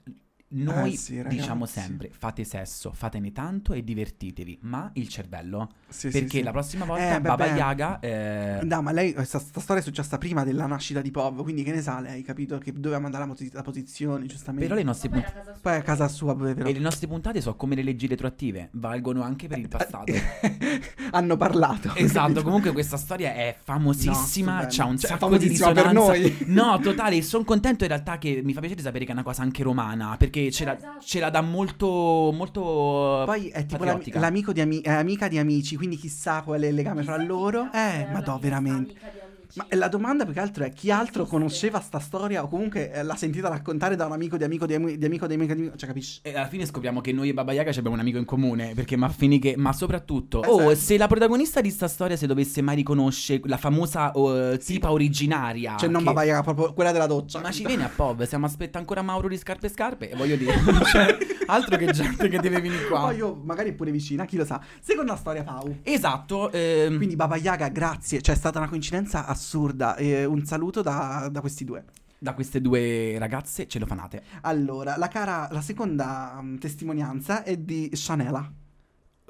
[0.53, 6.09] Noi Eh sì, diciamo sempre fate sesso, fatene tanto e divertitevi, ma il cervello Sì,
[6.11, 6.43] sì, perché sì.
[6.43, 7.57] la prossima volta Eh, beh, Baba beh.
[7.57, 11.41] Yaga eh, No, ma lei, questa, sta storia è successa prima della nascita di Pov,
[11.43, 12.57] quindi che ne sa lei, capito?
[12.57, 14.65] Che doveva mandare la, posi- la posizione, giustamente.
[14.67, 15.59] però le nostre Vabbè, puntate sua.
[15.61, 16.65] Poi a casa sua, vero?
[16.67, 20.11] e le nostre puntate sono come le leggi retroattive, valgono anche per il passato.
[21.11, 21.93] Hanno parlato.
[21.95, 26.11] Esatto, comunque questa storia è famosissima, No, c'ha un cioè, sacco di famosissima per risonanza.
[26.11, 26.37] noi.
[26.47, 29.41] No, totale, sono contento in realtà che mi fa piacere sapere che è una cosa
[29.41, 31.01] anche romana, perché ce la, Esatto.
[31.05, 35.37] ce la dà molto, molto Poi è tipo l'ami- l'amico di ami- è amica di
[35.37, 37.69] amici, quindi chissà qual è il legame fra Chissà loro.
[37.73, 38.91] Eh, ma no, veramente.
[38.91, 39.22] amica di.
[39.55, 43.03] Ma la domanda più che altro è chi altro conosceva sta storia o comunque eh,
[43.03, 45.61] l'ha sentita raccontare da un amico di amico di, ami- di amico di amico di
[45.61, 46.19] amico, cioè capisci?
[46.23, 48.73] E alla fine scopriamo che noi e Baba Yaga ci abbiamo un amico in comune,
[48.73, 49.53] perché Maffini che...
[49.57, 53.57] Ma soprattutto, Eh, oh, se la protagonista di sta storia si dovesse mai riconoscere la
[53.57, 55.75] famosa oh, tipa originaria...
[55.77, 57.39] Cioè non che- Baba Yaga, proprio quella della doccia.
[57.39, 60.35] Ma ci viene a Pov, stiamo aspettando ancora Mauro di Scarpe e Scarpe, e voglio
[60.35, 60.53] dire,
[60.91, 63.01] cioè, altro che gente che deve venire qua.
[63.01, 64.59] Poi io magari pure vicina, chi lo sa.
[64.81, 65.77] Seconda storia Pau.
[65.83, 69.95] Esatto, ehm, Quindi Baba Yaga, grazie, cioè è stata una coincidenza assurda.
[69.97, 71.83] E un saluto da, da questi due.
[72.17, 74.23] da queste due ragazze ce lo fanate.
[74.41, 78.49] Allora, la cara, la seconda mm, testimonianza è di Chanela.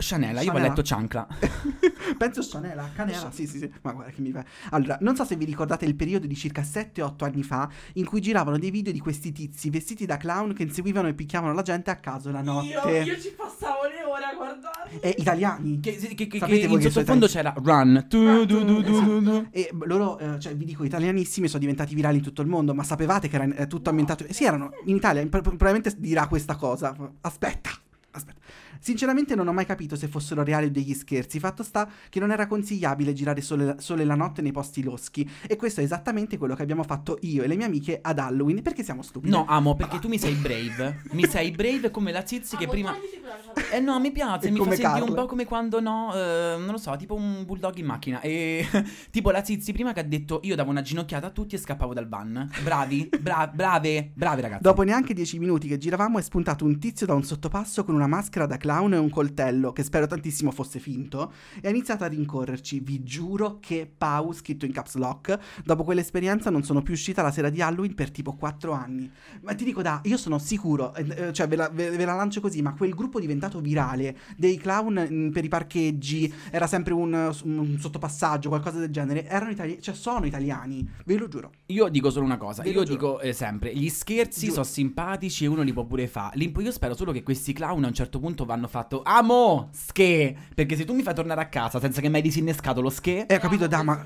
[0.03, 1.27] Chanel, io ho letto Ciancla.
[2.17, 4.43] Penso Chanela, Canela, sì sì sì, ma guarda che mi fa.
[4.71, 8.21] Allora, non so se vi ricordate il periodo di circa 7-8 anni fa in cui
[8.21, 11.89] giravano dei video di questi tizi vestiti da clown che inseguivano e picchiavano la gente
[11.89, 12.67] a caso la notte.
[12.67, 14.99] Io, io ci passavo le ore a guardare.
[14.99, 15.79] E italiani.
[15.79, 18.05] Che, che, che, che Sapete voi in che sottofondo c'era Run.
[18.09, 19.47] Tu, du, du, du.
[19.51, 22.83] E loro, eh, cioè, vi dico, italianissimi sono diventati virali in tutto il mondo, ma
[22.83, 24.25] sapevate che era eh, tutto ambientato...
[24.29, 26.95] Sì, erano in Italia, pro- probabilmente dirà questa cosa.
[27.21, 27.82] Aspetta.
[28.83, 31.39] Sinceramente non ho mai capito se fossero reali o degli scherzi.
[31.39, 35.29] Fatto sta che non era consigliabile girare sole, sole la notte nei posti loschi.
[35.47, 38.61] E questo è esattamente quello che abbiamo fatto io e le mie amiche ad Halloween.
[38.61, 39.31] Perché siamo stupidi.
[39.31, 41.01] No, amo, perché tu mi sei brave.
[41.11, 42.95] Mi sei brave come la Zizi che Ah, prima...
[43.71, 46.71] Eh no, mi piace, E mi fa sentire un po' come quando no, eh, non
[46.71, 48.19] lo so, tipo un bulldog in macchina.
[48.19, 48.67] E
[49.11, 51.93] tipo la Zizi prima che ha detto io davo una ginocchiata a tutti e scappavo
[51.93, 52.49] dal van.
[52.61, 54.61] Bravi, bra- brave, brave ragazzi.
[54.61, 58.07] Dopo neanche dieci minuti che giravamo è spuntato un tizio da un sottopasso con una
[58.07, 62.07] maschera da clown e un coltello, che spero tantissimo fosse finto, e ha iniziato a
[62.07, 62.79] rincorrerci.
[62.79, 67.31] Vi giuro che Pau, scritto in caps lock, dopo quell'esperienza non sono più uscita la
[67.31, 69.09] sera di Halloween per tipo quattro anni.
[69.41, 72.15] Ma ti dico da, io sono sicuro, eh, eh, cioè ve la, ve- ve la
[72.15, 76.93] lancio così, ma quel gruppo diventato virale dei clown mm, per i parcheggi, era sempre
[76.93, 77.13] un,
[77.43, 81.51] un sottopassaggio, qualcosa del genere, erano italiani, cioè sono italiani, ve lo giuro.
[81.67, 85.43] Io dico solo una cosa, Ve lo io dico eh, sempre, gli scherzi sono simpatici
[85.43, 86.37] e uno li può pure fare.
[86.63, 90.75] Io spero solo che questi clown a un certo punto vanno fatto Amo, sche, perché
[90.75, 93.35] se tu mi fai tornare a casa senza che mi hai disinnescato lo sche, Eh,
[93.35, 94.03] ho capito, da, ma...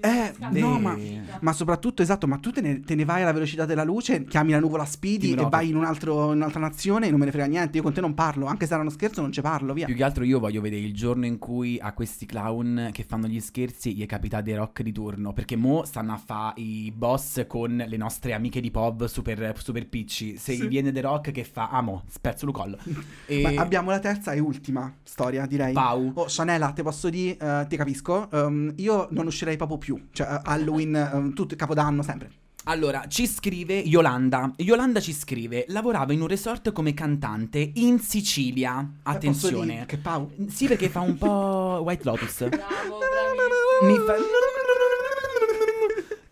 [0.00, 0.96] Eh, no, ma...
[1.40, 4.52] Ma soprattutto, esatto, ma tu te ne, te ne vai alla velocità della luce, chiami
[4.52, 7.30] la nuvola Speedy e vai in, un altro- in un'altra nazione e non me ne
[7.32, 7.76] frega niente.
[7.78, 9.86] Io con te non parlo, anche se era uno scherzo non ci parlo, via.
[9.86, 13.26] più che altro io voglio vedere il giorno in cui a questi clown che fanno
[13.26, 16.92] gli scherzi gli è capitato dei rock di turno, perché mo stanno a fare i
[16.94, 20.36] boss con le nostre amiche di pop super, super picci.
[20.36, 20.62] Se Sì.
[20.62, 22.78] gli viene The Rock che fa Amo, spezzo il collo.
[23.26, 25.72] E Ma abbiamo la terza e ultima storia, direi.
[25.72, 26.10] Pau.
[26.14, 28.28] Oh, Chanela, te posso dire, eh, ti capisco.
[28.30, 30.08] ehm, io non uscirei proprio più.
[30.12, 32.30] Cioè, eh, Halloween, ehm, tutto Capodanno, sempre.
[32.66, 34.50] Allora, ci scrive Yolanda.
[34.56, 38.80] Yolanda ci scrive: lavorava in un resort come cantante in Sicilia.
[38.80, 39.66] Eh, Posso Attenzione.
[39.74, 40.30] dire Che Pau.
[40.48, 42.38] Sì, perché fa un po' White Lotus.
[42.48, 43.82] Bravo, bravissimo.
[43.82, 44.14] Mi fa-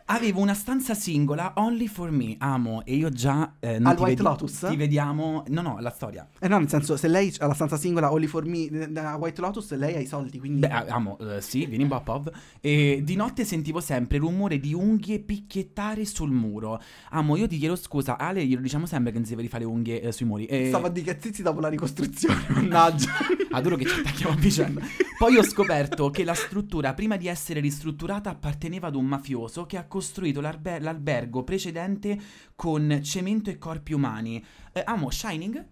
[0.07, 4.03] Avevo una stanza singola only for me, amo, e io già eh, non Al ti
[4.03, 4.67] White vedi- Lotus?
[4.69, 5.45] Ti vediamo.
[5.49, 6.29] No, no, la storia.
[6.39, 9.41] Eh no, nel senso, se lei ha la stanza singola Only for Me da White
[9.41, 10.61] Lotus, lei ha i soldi, quindi...
[10.61, 12.31] Beh, amo, eh, sì, vieni un po' a Pov.
[12.61, 16.81] E di notte sentivo sempre rumore di unghie picchiettare sul muro.
[17.11, 19.71] Amo, io ti chiedo scusa, Ale, glielo diciamo sempre che non si deve fare le
[19.71, 20.47] unghie eh, sui muri.
[20.47, 20.69] E...
[20.69, 23.11] Stavo a dire che zizi dopo la ricostruzione, mannaggia.
[23.53, 24.81] Adoro che ci attacchiamo a vicenda.
[25.23, 29.77] Poi ho scoperto che la struttura, prima di essere ristrutturata, apparteneva ad un mafioso che
[29.77, 32.19] ha costruito l'arbe- l'albergo precedente
[32.57, 34.45] con cemento e corpi umani.
[34.73, 35.65] Eh, amo, Shining?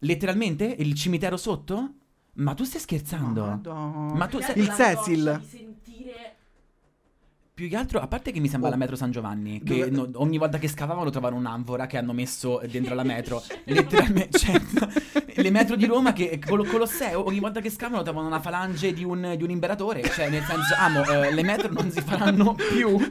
[0.00, 0.64] Letteralmente?
[0.64, 1.94] Il cimitero sotto?
[2.32, 3.44] Ma tu stai scherzando?
[3.44, 4.12] Madonna.
[4.14, 5.38] Ma tu sei- Il Cecil.
[5.40, 6.36] di sentire
[7.60, 8.72] Più che altro, a parte che mi sembra Oh.
[8.72, 12.14] la metro San Giovanni, che Dove- no- ogni volta che scavavano trovavano un'anfora che hanno
[12.14, 13.42] messo dentro la metro.
[13.64, 14.58] Letteralmente, cioè,
[15.36, 18.94] le metro di Roma che con lo Colosseo, ogni volta che scavano trovano una falange
[18.94, 20.02] di un, di un imperatore.
[20.04, 22.96] Cioè, nel senso, amo, eh, le metro non si faranno più.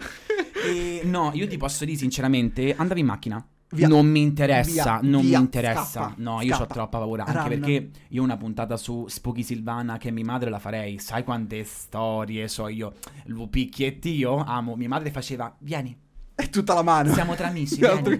[0.62, 3.47] E no, io ti posso dire sinceramente, andavi in macchina.
[3.72, 3.88] Via.
[3.88, 5.84] Non mi interessa, Via, non via, mi interessa.
[5.86, 7.24] scappa, no, io ho troppa paura.
[7.26, 7.59] Anche Run.
[7.59, 10.97] perché io una puntata su Spooky Silvana che mia madre la farei.
[10.97, 12.93] Sai quante storie so io.
[13.26, 14.76] Il picchiettio, amo.
[14.76, 15.95] Mia madre faceva, vieni,
[16.34, 17.13] È tutta la mano.
[17.13, 18.20] siamo tra amici, vieni.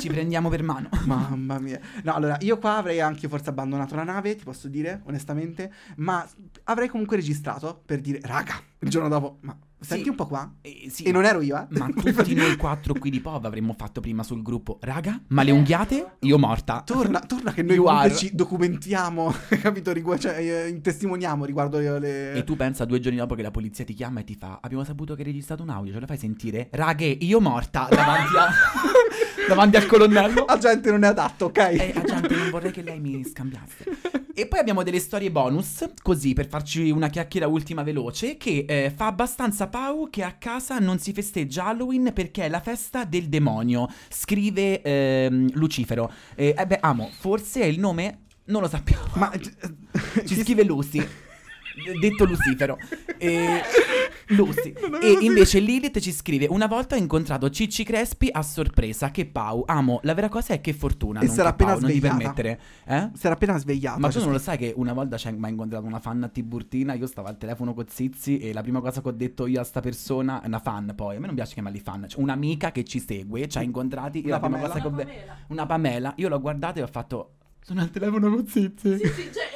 [0.00, 0.88] Ci prendiamo per mano.
[1.04, 1.78] Mamma mia.
[2.02, 6.26] No, allora, io qua avrei anche forse abbandonato la nave, ti posso dire, onestamente, ma
[6.64, 10.08] avrei comunque registrato per dire, raga, il giorno dopo, ma senti Sì.
[10.10, 10.52] un po' qua?
[10.60, 11.66] Eh, sì, E non ero io, eh.
[11.70, 14.78] Ma tutti noi quattro qui di POV avremmo fatto prima sul gruppo.
[14.80, 16.16] Raga, ma le unghiate?
[16.20, 16.82] Io morta.
[16.84, 19.92] Torna, torna che noi ci documentiamo, capito?
[19.92, 21.98] Rigu- cioè, eh, testimoniamo riguardo le...
[21.98, 24.58] le- E tu pensa due giorni dopo che la polizia ti chiama e ti fa
[24.62, 26.68] Abbiamo saputo che hai registrato un audio, ce la fai sentire?
[26.72, 28.48] Raghe, io morta davanti, a-
[29.48, 31.58] davanti al colonnello La gente non è adatto, ok?
[31.58, 33.84] E agente, non vorrei che lei mi scambiasse
[34.34, 38.92] E poi abbiamo delle storie bonus Così, per farci una chiacchiera ultima veloce Che eh,
[38.94, 43.28] fa abbastanza pau che a casa non si festeggia Halloween Perché è la festa del
[43.28, 48.20] demonio Scrive ehm, Lucifero Eh, eh beh, amo, forse è il nome?
[48.44, 49.32] Non lo sappiamo Ma...
[50.26, 50.98] ci scrive Lucy.
[52.00, 52.76] Detto Lucifero.
[53.16, 53.62] E...
[54.30, 54.72] Lucy.
[55.00, 59.10] E invece Lilith ci scrive: Una volta ho incontrato Cicci Crespi a sorpresa.
[59.10, 59.62] Che Pau.
[59.66, 60.00] Amo.
[60.02, 61.20] La vera cosa è che fortuna.
[61.20, 62.16] E non si era che Pau, appena non ti svegliata.
[62.32, 62.60] permettere.
[62.86, 63.10] Eh?
[63.16, 63.98] Si era appena svegliata.
[63.98, 66.22] Ma tu cioè, non lo sai che una volta c'è mi ha incontrato una fan
[66.22, 69.46] a Tiburtina, io stavo al telefono con Zizi e la prima cosa che ho detto
[69.46, 72.72] io a sta persona, una fan poi, a me non piace chiamarli fan, cioè un'amica
[72.72, 74.74] che ci segue, ci ha incontrati, io Una la prima Pamela.
[74.74, 75.36] cosa che ho Una Pamela.
[75.48, 78.96] una Pamela, io l'ho guardata e ho fatto sono al telefono con Zizi.
[78.98, 79.48] Sì, sì, cioè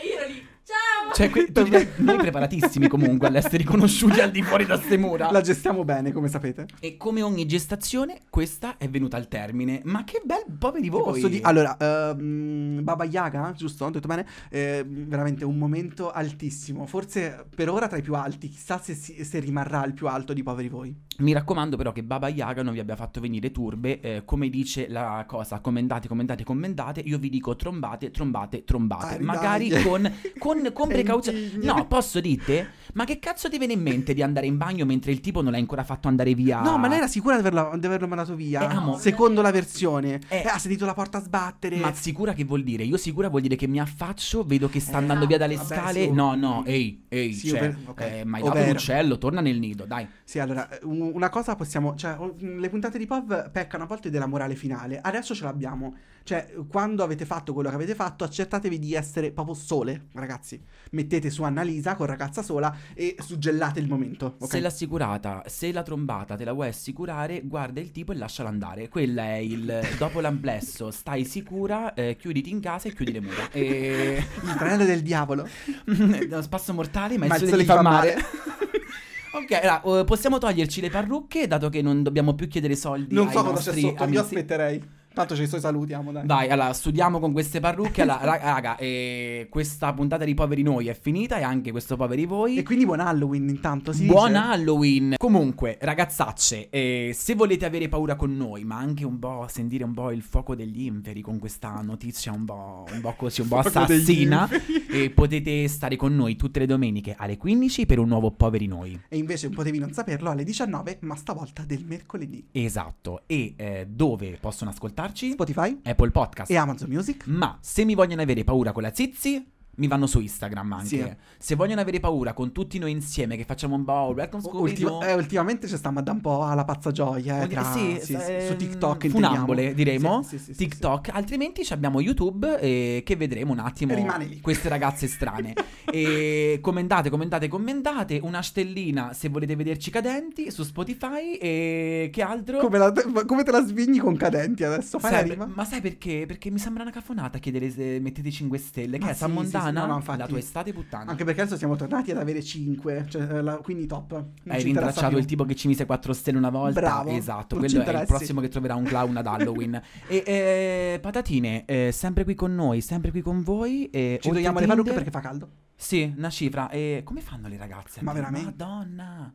[1.12, 1.64] Cioè, que- tu
[1.98, 5.30] noi preparatissimi comunque all'essere riconosciuti al di fuori da ste mura.
[5.30, 6.66] La gestiamo bene, come sapete.
[6.80, 9.80] E come ogni gestazione, questa è venuta al termine.
[9.84, 11.02] Ma che bel poveri voi.
[11.04, 13.84] Posso dire, allora, ehm, Baba Yaga, giusto?
[13.84, 14.26] Ho detto bene?
[14.50, 16.84] Eh, veramente un momento altissimo.
[16.86, 18.48] Forse per ora tra i più alti.
[18.48, 20.94] Chissà se, si- se rimarrà il più alto di poveri voi.
[21.18, 24.00] Mi raccomando però che Baba Yaga non vi abbia fatto venire turbe.
[24.00, 27.00] eh, come dice la cosa, commentate, commentate, commentate.
[27.04, 29.14] Io vi dico trombate, trombate, trombate.
[29.16, 29.82] Ah, Magari dai.
[29.84, 31.50] con, con, con precauzione.
[31.60, 32.82] No, posso dite?
[32.94, 35.52] Ma che cazzo ti viene in mente di andare in bagno mentre il tipo non
[35.52, 36.60] l'ha ancora fatto andare via?
[36.60, 38.62] No, ma lei era sicura di averlo, di averlo mandato via.
[38.70, 38.96] Eh, amo.
[38.96, 40.20] Secondo la versione.
[40.28, 40.42] Eh.
[40.44, 41.76] Eh, ha sentito la porta sbattere.
[41.78, 42.84] Ma sicura che vuol dire?
[42.84, 45.74] Io sicura vuol dire che mi affaccio, vedo che sta Eh, andando via dalle vabbè,
[45.74, 46.02] scale.
[46.04, 48.72] sì, no, no, ehi, ehi, Sì, cioè, over- ok, eh, ma hai dato ovvero.
[48.72, 50.06] l'uccello, torna nel nido, dai.
[50.22, 51.94] Sì, allora, un- una cosa possiamo...
[51.96, 55.00] Cioè, le puntate di POV peccano a volte della morale finale.
[55.02, 55.94] Adesso ce l'abbiamo.
[56.24, 60.58] Cioè, quando avete fatto quello che avete fatto, accertatevi di essere proprio sole, ragazzi.
[60.92, 64.48] Mettete su Annalisa con ragazza sola e suggellate il momento, ok?
[64.50, 68.88] Se l'assicurata, se la trombata te la vuoi assicurare, guarda il tipo e lasciala andare.
[68.88, 73.50] Quella è il dopo l'amplesso, stai sicura, eh, chiuditi in casa e chiudi le mura.
[73.50, 74.24] E...
[74.44, 75.46] Il tranello del diavolo.
[75.86, 78.16] Uno spasso mortale, ma, il sole gli fa male.
[79.34, 83.30] ok, allora, eh, possiamo toglierci le parrucche, dato che non dobbiamo più chiedere soldi Non
[83.30, 84.20] so cosa c'è sotto, io amici.
[84.20, 85.02] aspetterei.
[85.14, 86.26] Tanto ci salutiamo, dai.
[86.26, 88.02] Dai, allora, studiamo con queste parrucche.
[88.02, 92.26] Allora, ra- raga, eh, questa puntata di Poveri Noi è finita e anche questo Poveri
[92.26, 92.56] Voi.
[92.56, 94.06] E quindi buon Halloween intanto, sì.
[94.06, 95.14] Buon Halloween!
[95.16, 99.94] Comunque, ragazzacce, eh, se volete avere paura con noi, ma anche un po' sentire un
[99.94, 103.58] po' il fuoco degli inferi con questa notizia un po', un po' così, un po'
[103.58, 104.48] assassina,
[104.90, 109.00] eh, potete stare con noi tutte le domeniche alle 15 per un nuovo Poveri Noi.
[109.08, 112.48] E invece potevi non saperlo alle 19, ma stavolta del mercoledì.
[112.50, 113.22] Esatto.
[113.26, 114.72] E eh, dove possono
[115.04, 115.32] ascoltarci?
[115.32, 116.50] Spotify Apple Podcast.
[116.50, 117.26] e Amazon Music.
[117.26, 120.86] Ma se mi vogliono avere paura con la Zizi, mi vanno su Instagram anche.
[120.86, 121.16] Sì.
[121.38, 125.02] Se vogliono avere paura con tutti noi insieme che facciamo un bowl, welcome Ultima- Scooby-Doo.
[125.02, 127.42] eh, ultimamente ci stiamo da un po' alla pazza gioia.
[127.42, 129.08] Eh, tra- sì, sì, ehm, su TikTok.
[129.08, 130.22] funambole, diremo.
[130.22, 133.94] Sì, sì, TikTok, altrimenti ci abbiamo YouTube eh, che vedremo un attimo
[134.40, 135.52] queste ragazze strane.
[135.90, 142.58] e commentate, commentate, commentate, una stellina se volete vederci cadenti su Spotify e che altro?
[142.58, 142.92] Come, la-
[143.26, 144.98] come te la svigni con cadenti adesso?
[144.98, 146.24] Sai, ma sai perché?
[146.26, 148.98] Perché mi sembra una cafonata chiedere se mettete 5 stelle.
[148.98, 149.86] Che Ma è sì, San sì, Montana?
[149.86, 150.18] no, no, infatti.
[150.18, 151.10] la tua estate puttana.
[151.10, 154.12] Anche perché adesso siamo tornati ad avere 5, cioè, eh, la- quindi top.
[154.12, 155.18] Non Hai rintracciato più.
[155.18, 156.80] il tipo che ci mise 4 stelle una volta.
[156.80, 159.80] Bravo, Esatto, quello è il prossimo che troverà un clown ad Halloween.
[160.08, 163.90] e eh, patatine, eh, sempre qui con noi, sempre qui con voi.
[163.90, 165.48] E Ci togliamo le parrucche perché fa caldo.
[165.76, 166.70] Sì, una cifra.
[166.70, 168.00] E come fanno le ragazze?
[168.02, 168.54] Ma veramente?
[168.56, 169.34] Madonna.